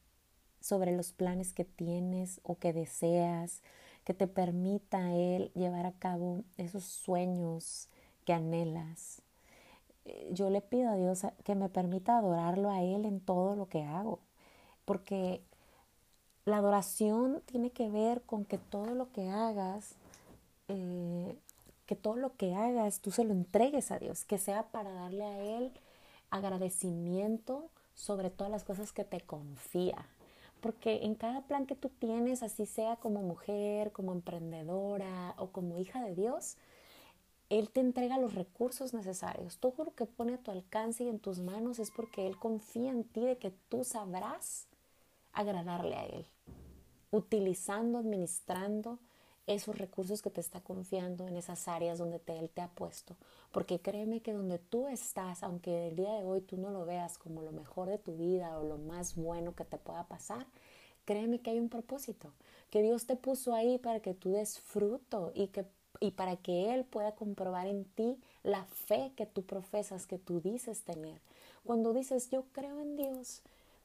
sobre 0.60 0.96
los 0.96 1.12
planes 1.12 1.54
que 1.54 1.66
tienes 1.66 2.40
o 2.44 2.58
que 2.58 2.74
deseas, 2.74 3.62
que 4.04 4.14
te 4.14 4.28
permita 4.28 5.14
Él 5.14 5.52
llevar 5.54 5.86
a 5.86 5.94
cabo 5.94 6.44
esos 6.58 6.84
sueños 6.84 7.90
que 8.26 8.34
anhelas. 8.34 9.21
Yo 10.32 10.50
le 10.50 10.62
pido 10.62 10.90
a 10.90 10.96
Dios 10.96 11.22
que 11.44 11.56
me 11.56 11.70
permita 11.70 12.18
adorarlo 12.18 12.70
a 12.70 12.82
Él 12.82 13.06
en 13.06 13.20
todo 13.20 13.56
lo 13.56 13.68
que 13.68 13.84
hago, 13.84 14.20
porque 14.86 15.42
la 16.46 16.58
adoración 16.58 17.42
tiene 17.46 17.70
que 17.70 17.90
ver 17.90 18.22
con 18.24 18.46
que 18.46 18.58
todo 18.58 18.96
lo 18.96 19.12
que 19.12 19.30
hagas, 19.30 19.96
eh, 20.68 21.36
que 21.86 21.96
todo 21.96 22.16
lo 22.16 22.36
que 22.36 22.56
hagas 22.56 23.00
tú 23.00 23.12
se 23.12 23.24
lo 23.24 23.34
entregues 23.34 23.92
a 23.92 24.00
Dios, 24.00 24.26
que 24.26 24.38
sea 24.38 24.64
para 24.72 24.92
darle 24.92 25.24
a 25.24 25.40
Él 25.40 25.72
agradecimiento 26.32 27.70
sobre 27.94 28.30
todas 28.30 28.52
las 28.52 28.64
cosas 28.64 28.92
que 28.92 29.04
te 29.04 29.22
confía. 29.22 30.08
Porque 30.62 31.04
en 31.04 31.16
cada 31.16 31.42
plan 31.42 31.66
que 31.66 31.76
tú 31.76 31.90
tienes, 31.90 32.44
así 32.44 32.66
sea 32.66 32.96
como 32.96 33.22
mujer, 33.22 33.92
como 33.92 34.14
emprendedora 34.14 35.36
o 35.38 35.48
como 35.48 35.78
hija 35.78 36.04
de 36.04 36.16
Dios, 36.16 36.56
Él 37.52 37.70
te 37.70 37.82
entrega 37.82 38.18
los 38.18 38.34
recursos 38.34 38.94
necesarios. 38.94 39.58
Todo 39.58 39.84
lo 39.84 39.94
que 39.94 40.06
pone 40.06 40.36
a 40.36 40.38
tu 40.38 40.52
alcance 40.52 41.04
y 41.04 41.10
en 41.10 41.20
tus 41.20 41.40
manos 41.40 41.80
es 41.80 41.92
porque 41.92 42.26
Él 42.26 42.40
confía 42.40 42.92
en 42.92 43.04
ti 43.04 43.20
de 43.20 43.38
que 43.38 43.52
tú 43.68 43.84
sabrás 43.84 44.68
agradarle 45.34 45.96
a 45.98 46.06
Él, 46.06 46.26
utilizando, 47.12 47.98
administrando 47.98 49.00
esos 49.48 49.78
recursos 49.78 50.22
que 50.22 50.30
te 50.30 50.40
está 50.40 50.62
confiando 50.62 51.28
en 51.28 51.36
esas 51.36 51.68
áreas 51.68 51.98
donde 51.98 52.20
te, 52.20 52.40
Él 52.40 52.50
te 52.50 52.62
ha 52.62 52.70
puesto. 52.70 53.18
Porque 53.52 53.82
créeme 53.82 54.22
que 54.22 54.32
donde 54.32 54.58
tú 54.58 54.88
estás, 54.88 55.44
aunque 55.44 55.90
el 55.90 55.98
día 55.98 56.14
de 56.14 56.24
hoy 56.24 56.40
tú 56.40 56.56
no 56.56 56.70
lo 56.70 56.86
veas 56.86 57.18
como 57.18 57.42
lo 57.42 57.52
mejor 57.52 57.90
de 57.90 57.98
tu 57.98 58.16
vida 58.16 58.58
o 58.60 58.64
lo 58.64 58.78
más 58.78 59.18
bueno 59.18 59.56
que 59.56 59.66
te 59.66 59.78
pueda 59.78 60.08
pasar, 60.08 60.48
créeme 61.04 61.42
que 61.42 61.50
hay 61.50 61.60
un 61.60 61.68
propósito, 61.68 62.32
que 62.70 62.82
Dios 62.82 63.08
te 63.08 63.18
puso 63.18 63.54
ahí 63.54 63.78
para 63.78 64.00
que 64.00 64.14
tú 64.14 64.32
des 64.32 64.58
fruto 64.58 65.34
y, 65.36 65.48
que, 65.48 65.66
y 66.02 66.12
para 66.12 66.36
que 66.36 66.74
Él 66.74 66.84
pueda 66.84 67.14
comprobar 67.14 67.68
en 67.68 67.86
ti 67.86 68.20
la 68.44 68.66
fe 68.66 69.14
que 69.16 69.26
tú 69.26 69.44
profesas, 69.44 70.08
que 70.08 70.18
tú 70.18 70.42
dices 70.42 70.82
tener. 70.82 71.22
Cuando 71.64 71.94
dices 71.94 72.30
yo 72.30 72.44
creo 72.52 72.82
en 72.82 72.98
Dios, 72.98 73.44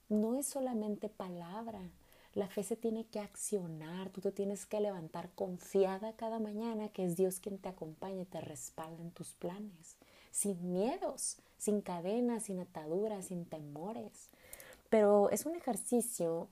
no 0.08 0.34
es 0.34 0.46
solamente 0.46 1.08
palabra, 1.08 1.80
la 2.34 2.48
fe 2.48 2.62
se 2.62 2.76
tiene 2.76 3.04
que 3.06 3.20
accionar, 3.20 4.10
tú 4.10 4.20
te 4.20 4.32
tienes 4.32 4.66
que 4.66 4.80
levantar 4.80 5.30
confiada 5.34 6.14
cada 6.14 6.38
mañana 6.38 6.88
que 6.88 7.04
es 7.04 7.16
Dios 7.16 7.38
quien 7.38 7.58
te 7.58 7.68
acompaña 7.68 8.22
y 8.22 8.26
te 8.26 8.40
respalda 8.40 9.02
en 9.02 9.10
tus 9.10 9.32
planes, 9.32 9.96
sin 10.30 10.72
miedos, 10.72 11.36
sin 11.58 11.82
cadenas, 11.82 12.44
sin 12.44 12.60
ataduras, 12.60 13.26
sin 13.26 13.44
temores. 13.44 14.30
Pero 14.88 15.30
es 15.30 15.44
un 15.46 15.54
ejercicio 15.54 16.48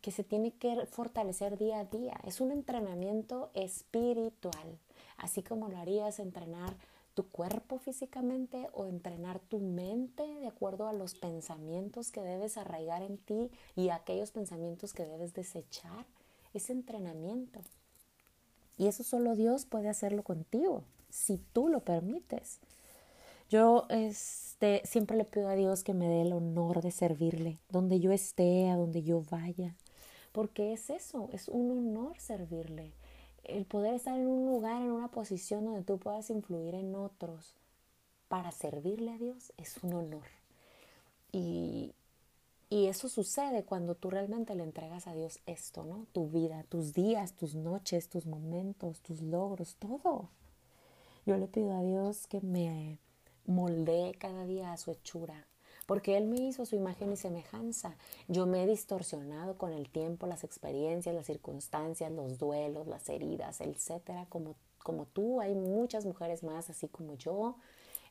que 0.00 0.10
se 0.10 0.24
tiene 0.24 0.52
que 0.52 0.86
fortalecer 0.86 1.58
día 1.58 1.80
a 1.80 1.84
día, 1.84 2.20
es 2.24 2.40
un 2.40 2.50
entrenamiento 2.52 3.50
espiritual, 3.54 4.78
así 5.18 5.42
como 5.42 5.68
lo 5.68 5.78
harías 5.78 6.18
entrenar 6.18 6.76
tu 7.16 7.26
cuerpo 7.30 7.78
físicamente 7.78 8.68
o 8.74 8.84
entrenar 8.84 9.40
tu 9.40 9.58
mente 9.58 10.22
de 10.22 10.46
acuerdo 10.46 10.86
a 10.86 10.92
los 10.92 11.14
pensamientos 11.14 12.12
que 12.12 12.20
debes 12.20 12.58
arraigar 12.58 13.02
en 13.02 13.16
ti 13.16 13.50
y 13.74 13.88
aquellos 13.88 14.32
pensamientos 14.32 14.92
que 14.92 15.06
debes 15.06 15.32
desechar. 15.32 16.04
Es 16.52 16.68
entrenamiento. 16.68 17.60
Y 18.76 18.86
eso 18.86 19.02
solo 19.02 19.34
Dios 19.34 19.64
puede 19.64 19.88
hacerlo 19.88 20.22
contigo, 20.22 20.82
si 21.08 21.38
tú 21.38 21.68
lo 21.68 21.80
permites. 21.80 22.60
Yo 23.48 23.86
este, 23.88 24.82
siempre 24.84 25.16
le 25.16 25.24
pido 25.24 25.48
a 25.48 25.54
Dios 25.54 25.84
que 25.84 25.94
me 25.94 26.08
dé 26.08 26.20
el 26.20 26.34
honor 26.34 26.82
de 26.82 26.90
servirle, 26.90 27.58
donde 27.70 27.98
yo 27.98 28.12
esté, 28.12 28.68
a 28.68 28.76
donde 28.76 29.02
yo 29.02 29.22
vaya, 29.30 29.74
porque 30.32 30.74
es 30.74 30.90
eso, 30.90 31.30
es 31.32 31.48
un 31.48 31.70
honor 31.70 32.18
servirle 32.18 32.92
el 33.48 33.64
poder 33.64 33.94
estar 33.94 34.18
en 34.18 34.26
un 34.26 34.46
lugar, 34.46 34.82
en 34.82 34.90
una 34.90 35.08
posición 35.08 35.64
donde 35.64 35.82
tú 35.82 35.98
puedas 35.98 36.30
influir 36.30 36.74
en 36.74 36.94
otros 36.94 37.54
para 38.28 38.52
servirle 38.52 39.12
a 39.12 39.18
Dios 39.18 39.52
es 39.56 39.76
un 39.82 39.94
honor. 39.94 40.26
Y, 41.32 41.94
y 42.68 42.86
eso 42.86 43.08
sucede 43.08 43.64
cuando 43.64 43.94
tú 43.94 44.10
realmente 44.10 44.54
le 44.54 44.64
entregas 44.64 45.06
a 45.06 45.14
Dios 45.14 45.40
esto, 45.46 45.84
¿no? 45.84 46.06
Tu 46.12 46.28
vida, 46.28 46.64
tus 46.68 46.92
días, 46.92 47.34
tus 47.34 47.54
noches, 47.54 48.08
tus 48.08 48.26
momentos, 48.26 49.00
tus 49.00 49.22
logros, 49.22 49.76
todo. 49.76 50.30
Yo 51.24 51.36
le 51.36 51.46
pido 51.48 51.72
a 51.72 51.82
Dios 51.82 52.26
que 52.26 52.40
me 52.40 52.98
moldee 53.46 54.14
cada 54.14 54.44
día 54.46 54.72
a 54.72 54.76
su 54.76 54.90
hechura, 54.90 55.46
porque 55.86 56.16
Él 56.16 56.26
me 56.26 56.36
hizo 56.36 56.66
su 56.66 56.76
imagen 56.76 57.12
y 57.12 57.16
semejanza. 57.16 57.96
Yo 58.28 58.46
me 58.46 58.62
he 58.62 58.66
distorsionado 58.66 59.56
con 59.56 59.72
el 59.72 59.88
tiempo, 59.88 60.26
las 60.26 60.44
experiencias, 60.44 61.14
las 61.14 61.26
circunstancias, 61.26 62.10
los 62.12 62.38
duelos, 62.38 62.86
las 62.86 63.08
heridas, 63.08 63.60
etcétera, 63.60 64.26
como, 64.28 64.56
como 64.82 65.06
tú, 65.06 65.40
hay 65.40 65.54
muchas 65.54 66.04
mujeres 66.04 66.42
más 66.42 66.68
así 66.68 66.88
como 66.88 67.14
yo. 67.14 67.56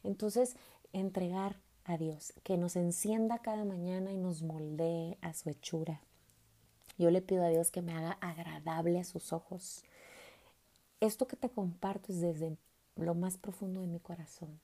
Entonces, 0.04 0.56
entregar 0.94 1.58
a 1.84 1.98
Dios, 1.98 2.34
que 2.44 2.58
nos 2.58 2.76
encienda 2.76 3.40
cada 3.40 3.64
mañana 3.64 4.12
y 4.12 4.18
nos 4.18 4.42
moldee 4.42 5.18
a 5.22 5.34
su 5.34 5.50
hechura. 5.50 6.02
Yo 6.98 7.12
le 7.12 7.22
pido 7.22 7.44
a 7.44 7.50
Dios 7.50 7.72
que 7.72 7.82
me 7.82 7.94
haga 7.94 8.18
agradable 8.22 9.00
a 9.00 9.04
sus 9.04 9.34
ojos. 9.34 9.84
Esto 11.02 11.28
que 11.28 11.36
te 11.36 11.50
comparto 11.50 12.12
es 12.12 12.22
desde 12.22 12.58
lo 12.96 13.14
más 13.14 13.38
profundo 13.38 13.82
de 13.82 13.88
mi 13.88 14.00
corazón. 14.00 14.60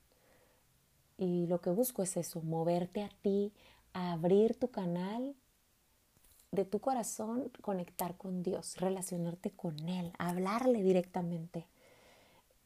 Y 1.21 1.45
lo 1.45 1.61
que 1.61 1.69
busco 1.69 2.01
es 2.01 2.17
eso, 2.17 2.41
moverte 2.41 3.03
a 3.03 3.09
ti, 3.21 3.53
abrir 3.93 4.55
tu 4.55 4.71
canal 4.71 5.35
de 6.51 6.65
tu 6.65 6.79
corazón, 6.79 7.51
conectar 7.61 8.17
con 8.17 8.41
Dios, 8.41 8.77
relacionarte 8.77 9.51
con 9.51 9.77
Él, 9.87 10.13
hablarle 10.17 10.81
directamente. 10.81 11.67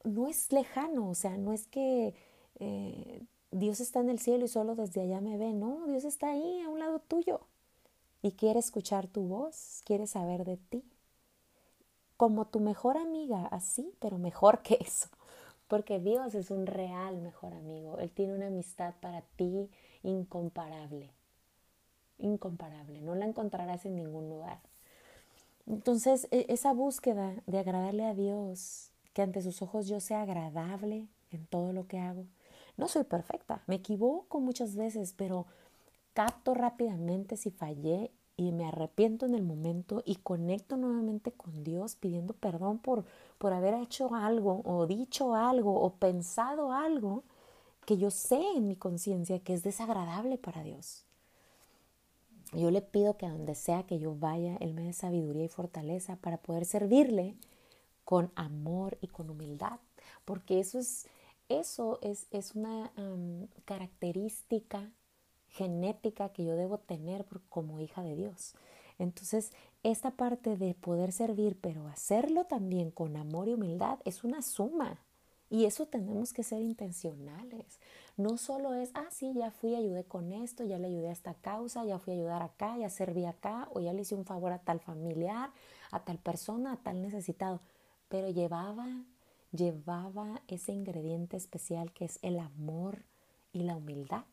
No 0.06 0.30
es 0.30 0.54
lejano, 0.54 1.10
o 1.10 1.16
sea, 1.16 1.36
no 1.36 1.52
es 1.52 1.68
que 1.68 2.16
eh, 2.62 3.24
Dios 3.52 3.82
está 3.82 4.00
en 4.00 4.10
el 4.10 4.20
cielo 4.20 4.46
y 4.46 4.48
solo 4.48 4.76
desde 4.76 5.02
allá 5.02 5.20
me 5.20 5.38
ve, 5.38 5.52
no, 5.52 5.86
Dios 5.88 6.06
está 6.06 6.30
ahí 6.30 6.62
a 6.62 6.70
un 6.70 6.80
lado 6.80 7.00
tuyo 7.00 7.42
y 8.22 8.32
quiere 8.32 8.60
escuchar 8.60 9.08
tu 9.08 9.24
voz, 9.24 9.82
quiere 9.84 10.08
saber 10.08 10.46
de 10.46 10.56
ti. 10.56 10.82
Como 12.16 12.48
tu 12.48 12.62
mejor 12.62 12.96
amiga, 12.96 13.48
así, 13.48 13.94
pero 14.00 14.18
mejor 14.18 14.62
que 14.62 14.78
eso. 14.80 15.10
Porque 15.68 16.00
Dios 16.00 16.36
es 16.36 16.52
un 16.52 16.68
real 16.68 17.18
mejor 17.22 17.54
amigo. 17.54 17.98
Él 18.00 18.12
tiene 18.12 18.36
una 18.36 18.48
amistad 18.48 18.94
para 19.02 19.22
ti 19.22 19.70
incomparable. 20.04 21.12
Incomparable. 22.20 23.02
No 23.02 23.16
la 23.16 23.26
encontrarás 23.26 23.86
en 23.86 23.96
ningún 23.96 24.30
lugar. 24.30 24.60
Entonces, 25.68 26.28
e, 26.32 26.46
esa 26.50 26.74
búsqueda 26.74 27.34
de 27.48 27.60
agradarle 27.60 28.06
a 28.06 28.14
Dios, 28.14 28.92
que 29.14 29.22
ante 29.22 29.42
sus 29.42 29.62
ojos 29.62 29.88
yo 29.88 30.00
sea 30.00 30.22
agradable 30.22 31.08
en 31.32 31.46
todo 31.48 31.74
lo 31.74 31.88
que 31.88 32.00
hago. 32.00 32.26
No 32.78 32.88
soy 32.88 33.04
perfecta, 33.06 33.64
me 33.68 33.76
equivoco 33.76 34.40
muchas 34.40 34.76
veces, 34.76 35.14
pero 35.14 35.48
capto 36.14 36.54
rápidamente 36.54 37.38
si 37.38 37.50
fallé 37.50 38.12
y 38.38 38.52
me 38.52 38.68
arrepiento 38.68 39.26
en 39.26 39.34
el 39.34 39.44
momento 39.44 40.04
y 40.06 40.18
conecto 40.18 40.78
nuevamente 40.78 41.32
con 41.32 41.64
Dios 41.64 41.96
pidiendo 41.96 42.34
perdón 42.34 42.80
por, 42.80 43.06
por 43.38 43.54
haber 43.54 43.74
hecho 43.76 44.14
algo 44.14 44.62
o 44.66 44.86
dicho 44.88 45.36
algo 45.36 45.80
o 45.80 45.94
pensado 45.94 46.74
algo 46.74 47.24
que 47.86 47.98
yo 47.98 48.12
sé 48.12 48.42
en 48.56 48.68
mi 48.68 48.76
conciencia 48.76 49.40
que 49.40 49.54
es 49.54 49.64
desagradable 49.64 50.38
para 50.38 50.64
Dios. 50.64 51.06
Yo 52.54 52.72
le 52.72 52.82
pido 52.82 53.18
que 53.18 53.26
a 53.26 53.32
donde 53.32 53.56
sea 53.56 53.84
que 53.84 54.00
yo 54.00 54.16
vaya, 54.16 54.58
Él 54.58 54.74
me 54.74 54.84
dé 54.84 54.94
sabiduría 54.94 55.46
y 55.46 55.50
fortaleza 55.50 56.16
para 56.18 56.38
poder 56.38 56.66
servirle 56.66 57.36
con 58.04 58.32
amor 58.36 58.98
y 59.02 59.08
con 59.08 59.30
humildad, 59.30 59.80
porque 60.26 60.60
eso 60.60 60.80
es, 60.80 61.08
eso 61.50 62.00
es, 62.02 62.28
es 62.32 62.56
una 62.56 62.92
característica 63.66 64.92
genética 65.56 66.30
que 66.30 66.44
yo 66.44 66.56
debo 66.56 66.78
tener 66.78 67.26
como 67.50 67.80
hija 67.80 68.04
de 68.04 68.16
Dios. 68.16 68.56
Entonces, 69.00 69.52
esta 69.84 70.12
parte 70.12 70.58
de 70.58 70.74
poder 70.74 71.12
servir, 71.12 71.58
pero 71.60 71.88
hacerlo 71.88 72.46
también 72.46 72.92
con 72.92 73.16
amor 73.16 73.48
y 73.48 73.54
humildad, 73.54 74.00
es 74.04 74.24
una 74.24 74.42
suma. 74.42 75.00
Y 75.50 75.66
eso 75.66 75.86
tenemos 75.86 76.34
que 76.34 76.44
ser 76.44 76.62
intencionales. 76.62 77.80
No 78.18 78.38
solo 78.38 78.74
es, 78.74 78.92
ah, 78.96 79.08
sí, 79.12 79.34
ya 79.34 79.52
fui, 79.52 79.76
ayudé 79.76 80.04
con 80.04 80.34
esto, 80.34 80.64
ya 80.64 80.80
le 80.80 80.88
ayudé 80.88 81.10
a 81.10 81.14
esta 81.14 81.36
causa, 81.36 81.86
ya 81.86 82.00
fui 82.00 82.14
a 82.14 82.18
ayudar 82.18 82.42
acá, 82.42 82.78
ya 82.78 82.90
serví 82.90 83.26
acá, 83.26 83.70
o 83.74 83.80
ya 83.80 83.94
le 83.94 84.02
hice 84.02 84.16
un 84.16 84.26
favor 84.26 84.52
a 84.52 84.60
tal 84.60 84.80
familiar, 84.80 85.52
a 85.92 86.04
tal 86.04 86.18
persona, 86.18 86.74
a 86.74 86.78
tal 86.78 87.02
necesitado. 87.02 87.62
Pero 88.10 88.30
llevaba, 88.30 88.88
llevaba 89.52 90.42
ese 90.48 90.74
ingrediente 90.74 91.38
especial 91.38 91.94
que 91.94 92.06
es 92.06 92.20
el 92.24 92.40
amor 92.40 93.04
y 93.54 93.64
la 93.64 93.76
humildad. 93.76 94.26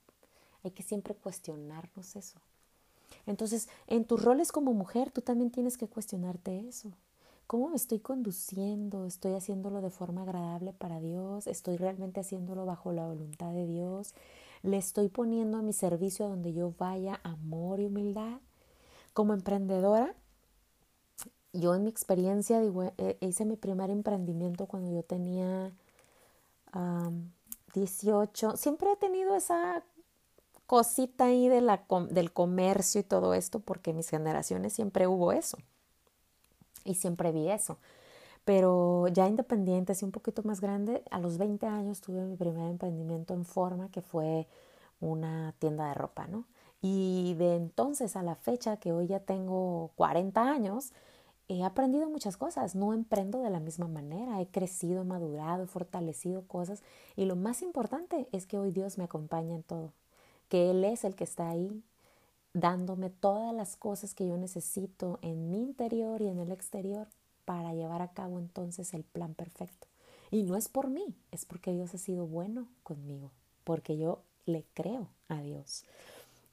Hay 0.65 0.71
que 0.71 0.83
siempre 0.83 1.15
cuestionarnos 1.15 2.17
eso. 2.17 2.41
Entonces, 3.27 3.69
en 3.87 4.05
tus 4.05 4.23
roles 4.23 4.53
como 4.53 4.73
mujer, 4.73 5.11
tú 5.11 5.21
también 5.21 5.51
tienes 5.51 5.77
que 5.77 5.89
cuestionarte 5.89 6.69
eso. 6.69 6.91
¿Cómo 7.47 7.69
me 7.69 7.77
estoy 7.77 7.99
conduciendo? 7.99 9.05
¿Estoy 9.05 9.35
haciéndolo 9.35 9.81
de 9.81 9.91
forma 9.91 10.23
agradable 10.23 10.73
para 10.73 11.01
Dios? 11.01 11.47
¿Estoy 11.47 11.77
realmente 11.77 12.21
haciéndolo 12.21 12.65
bajo 12.65 12.93
la 12.93 13.07
voluntad 13.07 13.53
de 13.53 13.67
Dios? 13.67 14.15
Le 14.63 14.79
estoy 14.79 15.09
poniendo 15.09 15.59
a 15.59 15.63
mi 15.63 15.73
servicio 15.73 16.29
donde 16.29 16.53
yo 16.53 16.73
vaya 16.79 17.21
amor 17.25 17.81
y 17.81 17.87
humildad. 17.87 18.39
Como 19.13 19.35
emprendedora, 19.35 20.15
yo 21.53 21.75
en 21.75 21.85
mi 21.85 21.91
experiencia, 21.91 22.63
eh, 22.97 23.19
hice 23.21 23.45
mi 23.45 23.57
primer 23.57 23.91
emprendimiento 23.91 24.67
cuando 24.67 24.91
yo 24.91 25.03
tenía 25.03 25.73
18. 27.75 28.57
Siempre 28.57 28.93
he 28.93 28.97
tenido 28.97 29.37
esa 29.37 29.83
cosita 30.73 31.27
ahí 31.27 31.51
de 31.51 31.61
la, 31.61 31.85
del 32.09 32.33
comercio 32.33 33.03
y 33.03 33.05
todo 33.05 33.35
esto, 33.35 33.61
porque 33.61 33.93
mis 33.93 34.09
generaciones 34.09 34.73
siempre 34.73 35.07
hubo 35.07 35.31
eso. 35.31 35.59
Y 36.83 36.95
siempre 36.95 37.31
vi 37.31 37.51
eso. 37.51 37.77
Pero 38.47 39.07
ya 39.09 39.29
independiente, 39.29 39.93
así 39.93 40.07
un 40.07 40.13
poquito 40.13 40.43
más 40.45 40.63
grande, 40.63 41.03
a 41.11 41.19
los 41.19 41.37
20 41.37 41.67
años 41.67 42.01
tuve 42.01 42.25
mi 42.25 42.37
primer 42.37 42.71
emprendimiento 42.71 43.35
en 43.35 43.45
forma, 43.45 43.91
que 43.91 44.01
fue 44.01 44.49
una 44.99 45.55
tienda 45.59 45.89
de 45.89 45.95
ropa, 45.95 46.27
¿no? 46.27 46.47
Y 46.81 47.35
de 47.35 47.57
entonces 47.57 48.17
a 48.17 48.23
la 48.23 48.35
fecha, 48.35 48.79
que 48.79 48.95
hoy 48.95 49.09
ya 49.09 49.21
tengo 49.21 49.91
40 49.97 50.41
años, 50.41 50.95
he 51.49 51.65
aprendido 51.65 52.09
muchas 52.09 52.39
cosas, 52.39 52.75
no 52.75 52.95
emprendo 52.95 53.43
de 53.43 53.51
la 53.51 53.61
misma 53.61 53.89
manera, 53.89 54.41
he 54.41 54.47
crecido, 54.47 55.03
he 55.03 55.05
madurado, 55.05 55.65
he 55.65 55.67
fortalecido 55.67 56.49
cosas 56.49 56.83
y 57.15 57.27
lo 57.27 57.37
más 57.37 57.61
importante 57.61 58.27
es 58.33 58.47
que 58.47 58.57
hoy 58.59 58.73
Dios 58.73 58.97
me 58.97 59.05
acompaña 59.05 59.55
en 59.55 59.65
todo, 59.65 59.93
que 60.53 60.71
Él 60.71 60.85
es 60.85 61.05
el 61.05 61.15
que 61.15 61.25
está 61.25 61.49
ahí 61.49 61.83
dándome 62.53 63.09
todas 63.09 63.55
las 63.55 63.75
cosas 63.75 64.13
que 64.13 64.29
yo 64.29 64.37
necesito 64.37 65.19
en 65.23 65.49
mi 65.51 65.63
interior 65.63 66.21
y 66.21 66.29
en 66.29 66.39
el 66.41 66.53
exterior 66.53 67.09
para 67.47 67.73
llevar 67.73 68.03
a 68.03 68.13
cabo 68.13 68.39
entonces 68.39 68.93
el 68.93 69.03
plan 69.03 69.33
perfecto. 69.33 69.87
Y 70.31 70.43
no 70.43 70.57
es 70.57 70.69
por 70.69 70.91
mí, 70.91 71.15
es 71.31 71.47
porque 71.47 71.73
Dios 71.73 71.95
ha 71.95 71.97
sido 71.97 72.27
bueno 72.27 72.69
conmigo, 72.83 73.31
porque 73.65 73.97
yo 73.97 74.21
le 74.45 74.67
creo 74.75 75.09
a 75.31 75.41
Dios. 75.41 75.85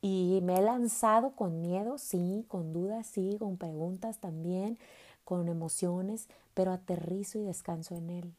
Y 0.01 0.39
me 0.43 0.55
he 0.55 0.61
lanzado 0.61 1.31
con 1.31 1.59
miedo, 1.59 1.97
sí, 1.97 2.45
con 2.47 2.71
dudas, 2.71 3.05
sí, 3.05 3.35
con 3.37 3.57
preguntas 3.57 4.19
también, 4.19 4.77
con 5.25 5.49
emociones, 5.49 6.29
pero 6.53 6.71
aterrizo 6.71 7.37
y 7.37 7.43
descanso 7.43 7.97
en 7.97 8.09
Él. 8.11 8.33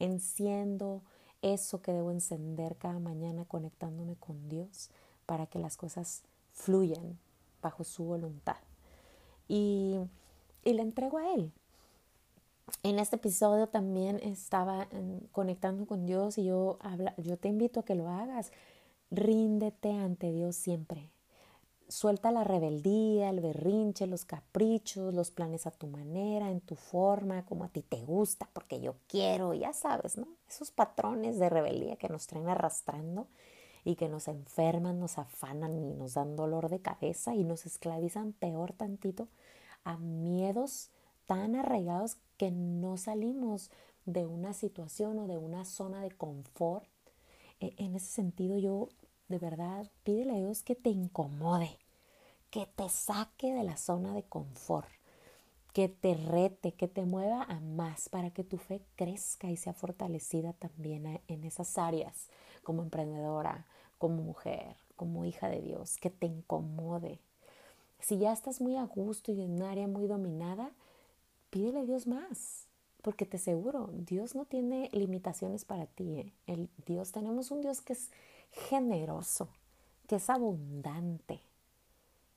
Enciendo 0.00 1.00
eso 1.42 1.82
que 1.82 1.92
debo 1.92 2.10
encender 2.10 2.76
cada 2.76 2.98
mañana 2.98 3.44
conectándome 3.44 4.16
con 4.16 4.48
Dios 4.48 4.90
para 5.26 5.46
que 5.46 5.58
las 5.58 5.76
cosas 5.76 6.22
fluyan 6.52 7.18
bajo 7.62 7.84
su 7.84 8.04
voluntad. 8.04 8.56
Y, 9.48 9.96
y 10.64 10.72
le 10.72 10.82
entrego 10.82 11.18
a 11.18 11.34
Él. 11.34 11.52
En 12.82 12.98
este 12.98 13.16
episodio 13.16 13.68
también 13.68 14.20
estaba 14.22 14.88
conectando 15.32 15.86
con 15.86 16.06
Dios 16.06 16.36
y 16.38 16.44
yo, 16.44 16.78
habla, 16.80 17.14
yo 17.16 17.36
te 17.38 17.48
invito 17.48 17.80
a 17.80 17.84
que 17.84 17.94
lo 17.94 18.08
hagas. 18.08 18.52
Ríndete 19.10 19.92
ante 19.92 20.32
Dios 20.32 20.56
siempre. 20.56 21.10
Suelta 21.88 22.30
la 22.30 22.44
rebeldía, 22.44 23.30
el 23.30 23.40
berrinche, 23.40 24.06
los 24.06 24.26
caprichos, 24.26 25.14
los 25.14 25.30
planes 25.30 25.66
a 25.66 25.70
tu 25.70 25.86
manera, 25.86 26.50
en 26.50 26.60
tu 26.60 26.76
forma, 26.76 27.46
como 27.46 27.64
a 27.64 27.68
ti 27.68 27.82
te 27.82 28.04
gusta, 28.04 28.46
porque 28.52 28.78
yo 28.80 28.96
quiero, 29.06 29.54
ya 29.54 29.72
sabes, 29.72 30.18
¿no? 30.18 30.28
Esos 30.46 30.70
patrones 30.70 31.38
de 31.38 31.48
rebeldía 31.48 31.96
que 31.96 32.10
nos 32.10 32.26
traen 32.26 32.48
arrastrando 32.48 33.26
y 33.84 33.96
que 33.96 34.10
nos 34.10 34.28
enferman, 34.28 35.00
nos 35.00 35.16
afanan 35.16 35.78
y 35.78 35.94
nos 35.94 36.12
dan 36.12 36.36
dolor 36.36 36.68
de 36.68 36.80
cabeza 36.80 37.34
y 37.34 37.42
nos 37.42 37.64
esclavizan 37.64 38.34
peor 38.34 38.74
tantito 38.74 39.28
a 39.84 39.96
miedos 39.96 40.90
tan 41.24 41.56
arraigados 41.56 42.18
que 42.36 42.50
no 42.50 42.98
salimos 42.98 43.70
de 44.04 44.26
una 44.26 44.52
situación 44.52 45.18
o 45.20 45.26
de 45.26 45.38
una 45.38 45.64
zona 45.64 46.02
de 46.02 46.10
confort. 46.10 46.86
E, 47.60 47.74
en 47.78 47.94
ese 47.94 48.08
sentido 48.08 48.58
yo 48.58 48.88
de 49.28 49.38
verdad, 49.38 49.90
pídele 50.04 50.32
a 50.32 50.38
Dios 50.38 50.62
que 50.62 50.74
te 50.74 50.88
incomode, 50.88 51.78
que 52.50 52.66
te 52.66 52.88
saque 52.88 53.52
de 53.52 53.62
la 53.62 53.76
zona 53.76 54.14
de 54.14 54.22
confort, 54.22 54.88
que 55.72 55.88
te 55.88 56.14
rete, 56.14 56.72
que 56.72 56.88
te 56.88 57.04
mueva 57.04 57.42
a 57.42 57.60
más 57.60 58.08
para 58.08 58.30
que 58.30 58.44
tu 58.44 58.58
fe 58.58 58.82
crezca 58.96 59.50
y 59.50 59.56
sea 59.56 59.74
fortalecida 59.74 60.52
también 60.54 61.20
en 61.28 61.44
esas 61.44 61.78
áreas 61.78 62.28
como 62.62 62.82
emprendedora, 62.82 63.66
como 63.98 64.22
mujer, 64.22 64.76
como 64.96 65.24
hija 65.24 65.48
de 65.48 65.60
Dios, 65.60 65.98
que 65.98 66.10
te 66.10 66.26
incomode. 66.26 67.20
Si 68.00 68.18
ya 68.18 68.32
estás 68.32 68.60
muy 68.60 68.76
a 68.76 68.84
gusto 68.84 69.32
y 69.32 69.42
en 69.42 69.52
un 69.52 69.62
área 69.62 69.88
muy 69.88 70.06
dominada, 70.06 70.70
pídele 71.50 71.80
a 71.80 71.84
Dios 71.84 72.06
más, 72.06 72.66
porque 73.02 73.26
te 73.26 73.36
aseguro, 73.36 73.90
Dios 73.92 74.34
no 74.34 74.44
tiene 74.44 74.88
limitaciones 74.92 75.64
para 75.64 75.86
ti. 75.86 76.20
¿eh? 76.20 76.32
El 76.46 76.68
Dios, 76.86 77.12
tenemos 77.12 77.50
un 77.50 77.60
Dios 77.60 77.80
que 77.80 77.92
es 77.92 78.10
generoso, 78.50 79.48
que 80.06 80.16
es 80.16 80.30
abundante. 80.30 81.40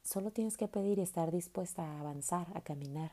Solo 0.03 0.31
tienes 0.31 0.57
que 0.57 0.67
pedir 0.67 0.99
y 0.99 1.01
estar 1.01 1.31
dispuesta 1.31 1.83
a 1.83 1.99
avanzar, 1.99 2.47
a 2.55 2.61
caminar. 2.61 3.11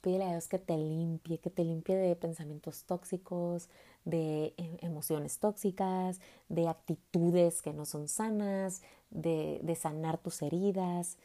Pídele 0.00 0.24
a 0.24 0.30
Dios 0.32 0.48
que 0.48 0.58
te 0.58 0.76
limpie, 0.76 1.38
que 1.38 1.50
te 1.50 1.64
limpie 1.64 1.94
de 1.94 2.16
pensamientos 2.16 2.84
tóxicos, 2.84 3.68
de 4.04 4.52
eh, 4.56 4.78
emociones 4.80 5.38
tóxicas, 5.38 6.20
de 6.48 6.68
actitudes 6.68 7.62
que 7.62 7.72
no 7.72 7.84
son 7.84 8.08
sanas, 8.08 8.82
de, 9.10 9.60
de 9.62 9.74
sanar 9.76 10.18
tus 10.18 10.42
heridas. 10.42 11.18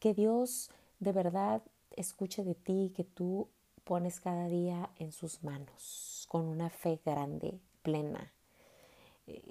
Que 0.00 0.12
Dios 0.12 0.70
de 0.98 1.12
verdad 1.12 1.62
escuche 1.92 2.42
de 2.42 2.56
ti, 2.56 2.92
que 2.96 3.04
tú 3.04 3.48
pones 3.84 4.18
cada 4.20 4.48
día 4.48 4.90
en 4.98 5.12
sus 5.12 5.44
manos, 5.44 6.26
con 6.28 6.46
una 6.46 6.70
fe 6.70 7.00
grande, 7.04 7.60
plena, 7.82 8.32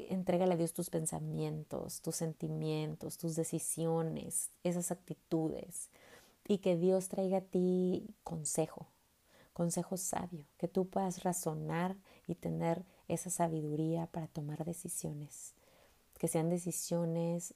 entrégale 0.10 0.54
a 0.54 0.58
Dios 0.58 0.74
tus 0.74 0.90
pensamientos, 0.90 2.02
tus 2.02 2.16
sentimientos, 2.16 3.18
tus 3.18 3.36
decisiones, 3.36 4.50
esas 4.63 4.92
actitudes 4.92 5.90
y 6.48 6.60
que 6.60 6.78
Dios 6.78 7.10
traiga 7.10 7.40
a 7.40 7.42
ti 7.42 8.16
consejo, 8.24 8.88
consejo 9.54 9.98
sabio, 9.98 10.46
que 10.58 10.68
tú 10.68 10.88
puedas 10.88 11.24
razonar 11.24 11.96
y 12.28 12.36
tener 12.36 12.86
esa 13.08 13.30
sabiduría 13.30 14.08
para 14.08 14.28
tomar 14.28 14.66
decisiones, 14.66 15.54
que 16.18 16.28
sean 16.28 16.50
decisiones 16.50 17.54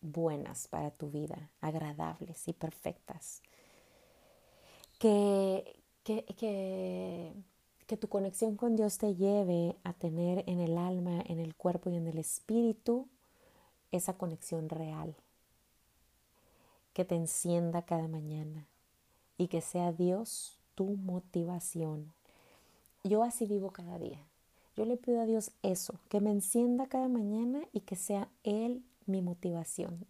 buenas 0.00 0.68
para 0.68 0.90
tu 0.90 1.10
vida, 1.10 1.50
agradables 1.60 2.48
y 2.48 2.52
perfectas. 2.52 3.42
Que, 4.98 5.82
que, 6.04 6.24
que 6.36 7.32
que 7.92 7.98
tu 7.98 8.08
conexión 8.08 8.56
con 8.56 8.74
Dios 8.74 8.96
te 8.96 9.16
lleve 9.16 9.76
a 9.84 9.92
tener 9.92 10.44
en 10.46 10.60
el 10.60 10.78
alma, 10.78 11.22
en 11.26 11.38
el 11.38 11.54
cuerpo 11.54 11.90
y 11.90 11.96
en 11.96 12.06
el 12.06 12.16
espíritu 12.16 13.06
esa 13.90 14.14
conexión 14.14 14.70
real. 14.70 15.14
Que 16.94 17.04
te 17.04 17.16
encienda 17.16 17.82
cada 17.82 18.08
mañana 18.08 18.66
y 19.36 19.48
que 19.48 19.60
sea 19.60 19.92
Dios 19.92 20.56
tu 20.74 20.96
motivación. 20.96 22.14
Yo 23.04 23.24
así 23.24 23.44
vivo 23.44 23.72
cada 23.72 23.98
día. 23.98 24.24
Yo 24.74 24.86
le 24.86 24.96
pido 24.96 25.20
a 25.20 25.26
Dios 25.26 25.50
eso, 25.62 26.00
que 26.08 26.22
me 26.22 26.30
encienda 26.30 26.86
cada 26.86 27.08
mañana 27.08 27.60
y 27.74 27.80
que 27.80 27.96
sea 27.96 28.26
Él 28.42 28.82
mi 29.04 29.20
motivación, 29.20 30.06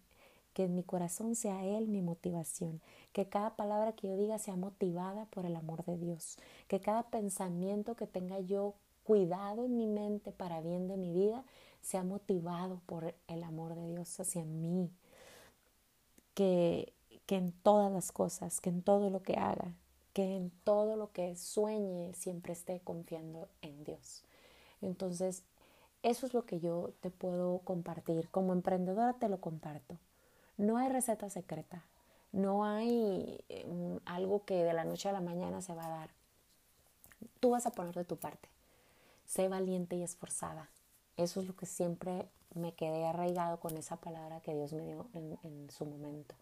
que 0.53 0.67
mi 0.67 0.83
corazón 0.83 1.35
sea 1.35 1.65
Él 1.65 1.87
mi 1.87 2.01
motivación, 2.01 2.81
que 3.11 3.27
cada 3.27 3.55
palabra 3.55 3.93
que 3.93 4.07
yo 4.07 4.17
diga 4.17 4.37
sea 4.37 4.55
motivada 4.55 5.25
por 5.25 5.45
el 5.45 5.55
amor 5.55 5.83
de 5.85 5.97
Dios, 5.97 6.37
que 6.67 6.79
cada 6.79 7.03
pensamiento 7.03 7.95
que 7.95 8.07
tenga 8.07 8.39
yo 8.39 8.75
cuidado 9.03 9.65
en 9.65 9.75
mi 9.77 9.87
mente 9.87 10.31
para 10.31 10.61
bien 10.61 10.87
de 10.87 10.97
mi 10.97 11.11
vida 11.11 11.43
sea 11.81 12.03
motivado 12.03 12.79
por 12.85 13.13
el 13.27 13.43
amor 13.43 13.75
de 13.75 13.87
Dios 13.87 14.19
hacia 14.19 14.45
mí, 14.45 14.89
que, 16.33 16.93
que 17.25 17.35
en 17.35 17.51
todas 17.51 17.91
las 17.91 18.11
cosas, 18.11 18.61
que 18.61 18.69
en 18.69 18.81
todo 18.81 19.09
lo 19.09 19.21
que 19.21 19.33
haga, 19.33 19.73
que 20.13 20.35
en 20.35 20.51
todo 20.63 20.95
lo 20.95 21.11
que 21.11 21.35
sueñe 21.35 22.13
siempre 22.13 22.53
esté 22.53 22.79
confiando 22.79 23.49
en 23.61 23.83
Dios. 23.83 24.23
Entonces, 24.81 25.43
eso 26.03 26.25
es 26.25 26.33
lo 26.33 26.45
que 26.45 26.59
yo 26.59 26.91
te 27.01 27.09
puedo 27.09 27.59
compartir. 27.59 28.29
Como 28.29 28.53
emprendedora 28.53 29.13
te 29.13 29.29
lo 29.29 29.39
comparto. 29.39 29.97
No 30.57 30.77
hay 30.77 30.89
receta 30.89 31.29
secreta, 31.29 31.83
no 32.31 32.65
hay 32.65 33.43
eh, 33.49 33.99
algo 34.05 34.43
que 34.45 34.63
de 34.63 34.73
la 34.73 34.85
noche 34.85 35.09
a 35.09 35.13
la 35.13 35.21
mañana 35.21 35.61
se 35.61 35.73
va 35.73 35.85
a 35.85 35.89
dar. 35.89 36.09
Tú 37.39 37.51
vas 37.51 37.65
a 37.65 37.71
poner 37.71 37.95
de 37.95 38.05
tu 38.05 38.17
parte. 38.17 38.49
Sé 39.25 39.47
valiente 39.47 39.95
y 39.95 40.03
esforzada. 40.03 40.69
Eso 41.17 41.41
es 41.41 41.47
lo 41.47 41.55
que 41.55 41.65
siempre 41.65 42.27
me 42.53 42.73
quedé 42.73 43.05
arraigado 43.05 43.59
con 43.59 43.77
esa 43.77 43.97
palabra 43.97 44.41
que 44.41 44.53
Dios 44.53 44.73
me 44.73 44.85
dio 44.85 45.07
en, 45.13 45.69
su 45.71 45.85
momento. 45.85 46.35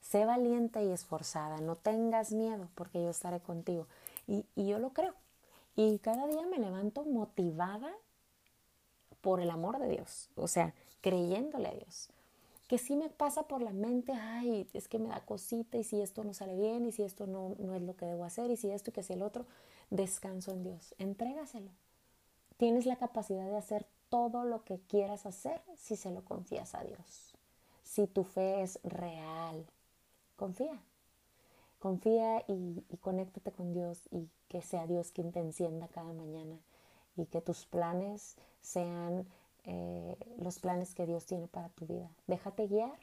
Sé 0.00 0.24
valiente 0.24 0.84
y 0.84 0.90
esforzada. 0.90 1.58
No 1.58 1.76
tengas 1.76 2.32
miedo 2.32 2.68
porque 2.74 3.02
yo 3.02 3.10
estaré 3.10 3.40
contigo. 3.40 3.86
Y, 4.26 4.44
y 4.54 4.66
yo 4.68 4.78
lo 4.78 4.90
creo. 4.90 5.14
Y 5.74 5.98
cada 5.98 6.26
día 6.26 6.46
me 6.46 6.58
levanto 6.58 7.04
motivada 7.04 7.92
por 9.20 9.40
el 9.40 9.50
amor 9.50 9.78
de 9.78 9.88
Dios. 9.88 10.30
O 10.36 10.48
sea, 10.48 10.74
creyéndole 11.00 11.68
a 11.68 11.74
Dios 11.74 12.10
que 12.68 12.76
sí 12.78 12.96
me 12.96 13.08
pasa 13.08 13.44
por 13.44 13.62
la 13.62 13.72
mente, 13.72 14.12
ay, 14.12 14.68
es 14.74 14.88
que 14.88 14.98
me 14.98 15.08
da 15.08 15.24
cosita 15.24 15.78
y 15.78 15.84
si 15.84 16.02
esto 16.02 16.22
no 16.22 16.34
sale 16.34 16.54
bien 16.54 16.84
y 16.86 16.92
si 16.92 17.02
esto 17.02 17.26
no, 17.26 17.56
no 17.58 17.74
es 17.74 17.82
lo 17.82 17.96
que 17.96 18.04
debo 18.04 18.24
hacer 18.24 18.50
y 18.50 18.56
si 18.56 18.70
esto 18.70 18.90
y 18.90 18.92
que 18.92 19.02
si 19.02 19.14
el 19.14 19.22
otro, 19.22 19.46
descanso 19.90 20.52
en 20.52 20.64
Dios, 20.64 20.94
entrégaselo. 20.98 21.70
Tienes 22.58 22.84
la 22.84 22.96
capacidad 22.96 23.46
de 23.46 23.56
hacer 23.56 23.86
todo 24.10 24.44
lo 24.44 24.64
que 24.64 24.80
quieras 24.80 25.24
hacer 25.24 25.62
si 25.76 25.96
se 25.96 26.10
lo 26.10 26.24
confías 26.24 26.74
a 26.74 26.84
Dios. 26.84 27.34
Si 27.84 28.06
tu 28.06 28.22
fe 28.22 28.62
es 28.62 28.78
real, 28.82 29.66
confía. 30.36 30.78
Confía 31.78 32.44
y, 32.48 32.84
y 32.90 32.96
conéctate 32.98 33.50
con 33.50 33.72
Dios 33.72 34.02
y 34.10 34.28
que 34.48 34.60
sea 34.60 34.86
Dios 34.86 35.10
quien 35.10 35.32
te 35.32 35.40
encienda 35.40 35.88
cada 35.88 36.12
mañana 36.12 36.58
y 37.16 37.26
que 37.26 37.40
tus 37.40 37.64
planes 37.64 38.36
sean 38.60 39.26
eh, 39.70 40.16
los 40.38 40.58
planes 40.58 40.94
que 40.94 41.04
Dios 41.04 41.26
tiene 41.26 41.46
para 41.46 41.68
tu 41.68 41.86
vida. 41.86 42.10
Déjate 42.26 42.66
guiar, 42.66 42.98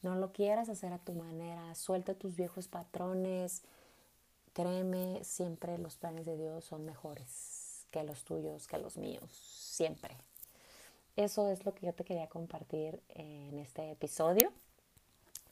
no 0.00 0.16
lo 0.16 0.32
quieras 0.32 0.70
hacer 0.70 0.90
a 0.94 0.98
tu 0.98 1.12
manera, 1.12 1.74
suelta 1.74 2.14
tus 2.14 2.34
viejos 2.34 2.66
patrones. 2.66 3.62
Créeme, 4.54 5.22
siempre 5.22 5.76
los 5.76 5.96
planes 5.96 6.24
de 6.24 6.38
Dios 6.38 6.64
son 6.64 6.86
mejores 6.86 7.86
que 7.90 8.04
los 8.04 8.24
tuyos, 8.24 8.66
que 8.66 8.78
los 8.78 8.96
míos, 8.96 9.30
siempre. 9.30 10.16
Eso 11.16 11.50
es 11.50 11.66
lo 11.66 11.74
que 11.74 11.84
yo 11.84 11.92
te 11.92 12.04
quería 12.04 12.28
compartir 12.28 13.02
en 13.10 13.58
este 13.58 13.90
episodio. 13.90 14.50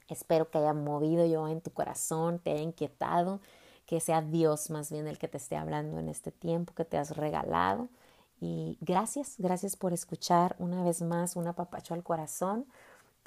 Espero 0.09 0.51
que 0.51 0.57
haya 0.57 0.73
movido 0.73 1.27
yo 1.27 1.49
en 1.49 1.61
tu 1.61 1.71
corazón, 1.71 2.39
te 2.39 2.53
haya 2.53 2.63
inquietado, 2.63 3.41
que 3.85 4.01
sea 4.01 4.23
Dios 4.23 4.71
más 4.71 4.91
bien 4.91 5.07
el 5.07 5.19
que 5.19 5.29
te 5.29 5.37
esté 5.37 5.57
hablando 5.57 5.99
en 5.99 6.09
este 6.09 6.33
tiempo 6.33 6.73
que 6.73 6.87
te 6.87 6.97
has 6.97 7.15
regalado. 7.15 7.91
Y 8.41 8.77
gracias, 8.81 9.37
gracias 9.39 9.77
por 9.77 9.93
escuchar 9.93 10.57
una 10.59 10.83
vez 10.85 11.03
más 11.03 11.37
un 11.37 11.47
apapacho 11.47 11.95
al 11.95 12.03
corazón. 12.03 12.67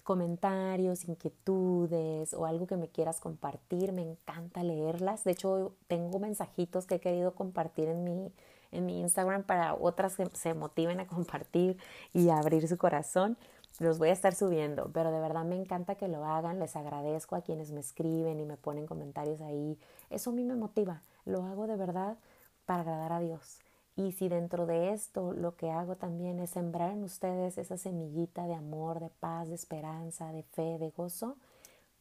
Comentarios, 0.04 1.08
inquietudes 1.08 2.34
o 2.34 2.46
algo 2.46 2.68
que 2.68 2.78
me 2.78 2.90
quieras 2.90 3.20
compartir, 3.20 3.92
me 3.92 4.02
encanta 4.02 4.64
leerlas. 4.64 5.24
De 5.24 5.32
hecho, 5.32 5.76
tengo 5.88 6.20
mensajitos 6.20 6.86
que 6.86 6.96
he 6.96 7.00
querido 7.00 7.34
compartir 7.36 7.90
en 7.90 8.04
mi, 8.04 8.32
en 8.72 8.86
mi 8.86 9.02
Instagram 9.02 9.44
para 9.44 9.74
otras 9.76 10.16
que 10.16 10.26
se 10.34 10.54
motiven 10.54 11.00
a 11.00 11.08
compartir 11.08 11.78
y 12.14 12.30
abrir 12.30 12.68
su 12.68 12.78
corazón. 12.78 13.38
Los 13.80 13.98
voy 13.98 14.10
a 14.10 14.14
estar 14.14 14.36
subiendo, 14.36 14.92
pero 14.94 15.12
de 15.12 15.20
verdad 15.20 15.46
me 15.46 15.56
encanta 15.56 15.96
que 15.96 16.08
lo 16.08 16.26
hagan. 16.26 16.60
Les 16.60 16.76
agradezco 16.76 17.36
a 17.36 17.42
quienes 17.42 17.72
me 17.72 17.80
escriben 17.80 18.40
y 18.40 18.46
me 18.46 18.58
ponen 18.58 18.88
comentarios 18.88 19.42
ahí. 19.42 19.80
Eso 20.10 20.32
a 20.32 20.34
mí 20.34 20.44
me 20.44 20.56
motiva. 20.56 21.04
Lo 21.26 21.44
hago 21.44 21.68
de 21.68 21.78
verdad 21.78 22.18
para 22.66 22.82
agradar 22.82 23.14
a 23.14 23.20
Dios. 23.20 23.60
Y 24.00 24.14
si 24.14 24.30
dentro 24.30 24.66
de 24.66 24.94
esto 24.94 25.34
lo 25.34 25.58
que 25.58 25.72
hago 25.72 25.98
también 25.98 26.40
es 26.40 26.52
sembrar 26.52 26.92
en 26.92 27.04
ustedes 27.04 27.58
esa 27.58 27.76
semillita 27.76 28.48
de 28.48 28.54
amor, 28.56 29.02
de 29.02 29.10
paz, 29.10 29.50
de 29.50 29.56
esperanza, 29.56 30.32
de 30.32 30.44
fe, 30.44 30.78
de 30.78 30.90
gozo, 30.92 31.36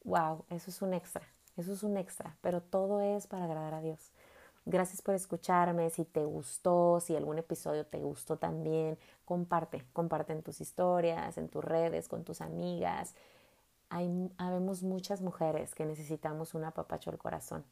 wow, 0.05 0.45
eso 0.49 0.71
es 0.71 0.81
un 0.81 0.95
extra, 0.95 1.27
eso 1.57 1.73
es 1.73 1.83
un 1.83 1.97
extra, 1.97 2.37
pero 2.41 2.61
todo 2.63 3.01
es 3.01 3.27
para 3.27 3.47
agradar 3.47 3.75
a 3.75 3.81
Dios. 3.81 4.13
Gracias 4.65 5.03
por 5.03 5.17
escucharme. 5.17 5.91
Si 5.91 6.05
te 6.05 6.25
gustó, 6.25 7.01
si 7.01 7.17
algún 7.17 7.39
episodio 7.39 7.85
te 7.85 7.99
gustó 7.99 8.37
también, 8.37 8.97
comparte, 9.25 9.85
comparte 9.93 10.33
en 10.33 10.45
tus 10.45 10.61
historias, 10.61 11.37
en 11.37 11.49
tus 11.49 11.65
redes, 11.65 12.07
con 12.07 12.23
tus 12.23 12.41
amigas. 12.43 13.17
Hay, 13.89 14.31
habemos 14.39 14.85
muchas 14.85 15.21
mujeres 15.21 15.75
que 15.75 15.85
necesitamos 15.85 16.55
un 16.55 16.63
apapacho 16.63 17.11
al 17.11 17.19
corazón. 17.19 17.65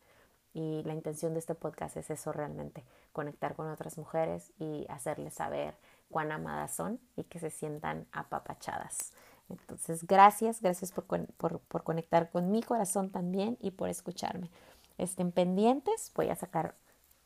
Y 0.57 0.83
la 0.85 0.95
intención 0.95 1.35
de 1.35 1.41
este 1.41 1.55
podcast 1.55 1.99
es 1.99 2.09
eso 2.09 2.33
realmente, 2.33 2.83
conectar 3.13 3.55
con 3.55 3.69
otras 3.69 3.99
mujeres 3.99 4.55
y 4.59 4.87
hacerles 4.89 5.35
saber 5.35 5.77
cuán 6.09 6.33
amadas 6.33 6.75
son 6.75 6.99
y 7.15 7.25
que 7.25 7.39
se 7.39 7.51
sientan 7.51 8.07
apapachadas. 8.11 9.13
Entonces, 9.51 10.07
gracias, 10.07 10.63
gracias 10.63 10.93
por, 10.93 11.05
por, 11.05 11.61
por 11.61 11.83
conectar 11.85 12.31
con 12.31 12.51
mi 12.51 12.63
corazón 12.63 13.11
también 13.11 13.59
y 13.61 13.73
por 13.73 13.91
escucharme. 13.91 14.51
Estén 14.97 15.31
pendientes, 15.31 16.11
voy 16.15 16.31
a 16.31 16.37
sacar 16.37 16.75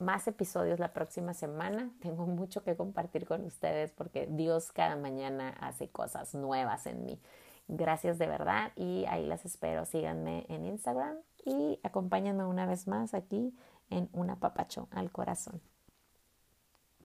más 0.01 0.27
episodios 0.27 0.81
la 0.81 0.93
próxima 0.93 1.33
semana. 1.33 1.88
Tengo 2.01 2.27
mucho 2.27 2.64
que 2.64 2.75
compartir 2.75 3.27
con 3.27 3.45
ustedes 3.45 3.93
porque 3.93 4.27
Dios 4.29 4.73
cada 4.73 4.97
mañana 4.97 5.51
hace 5.61 5.88
cosas 5.88 6.35
nuevas 6.35 6.85
en 6.87 7.05
mí. 7.05 7.21
Gracias 7.69 8.19
de 8.19 8.27
verdad 8.27 8.73
y 8.75 9.05
ahí 9.07 9.25
las 9.25 9.45
espero. 9.45 9.85
Síganme 9.85 10.47
en 10.49 10.66
Instagram 10.66 11.16
y 11.44 11.81
acompáñenme 11.83 12.44
una 12.44 12.66
vez 12.66 12.87
más 12.87 13.14
aquí 13.14 13.55
en 13.88 14.09
Un 14.12 14.31
apapacho 14.31 14.88
al 14.92 15.11
corazón. 15.11 15.61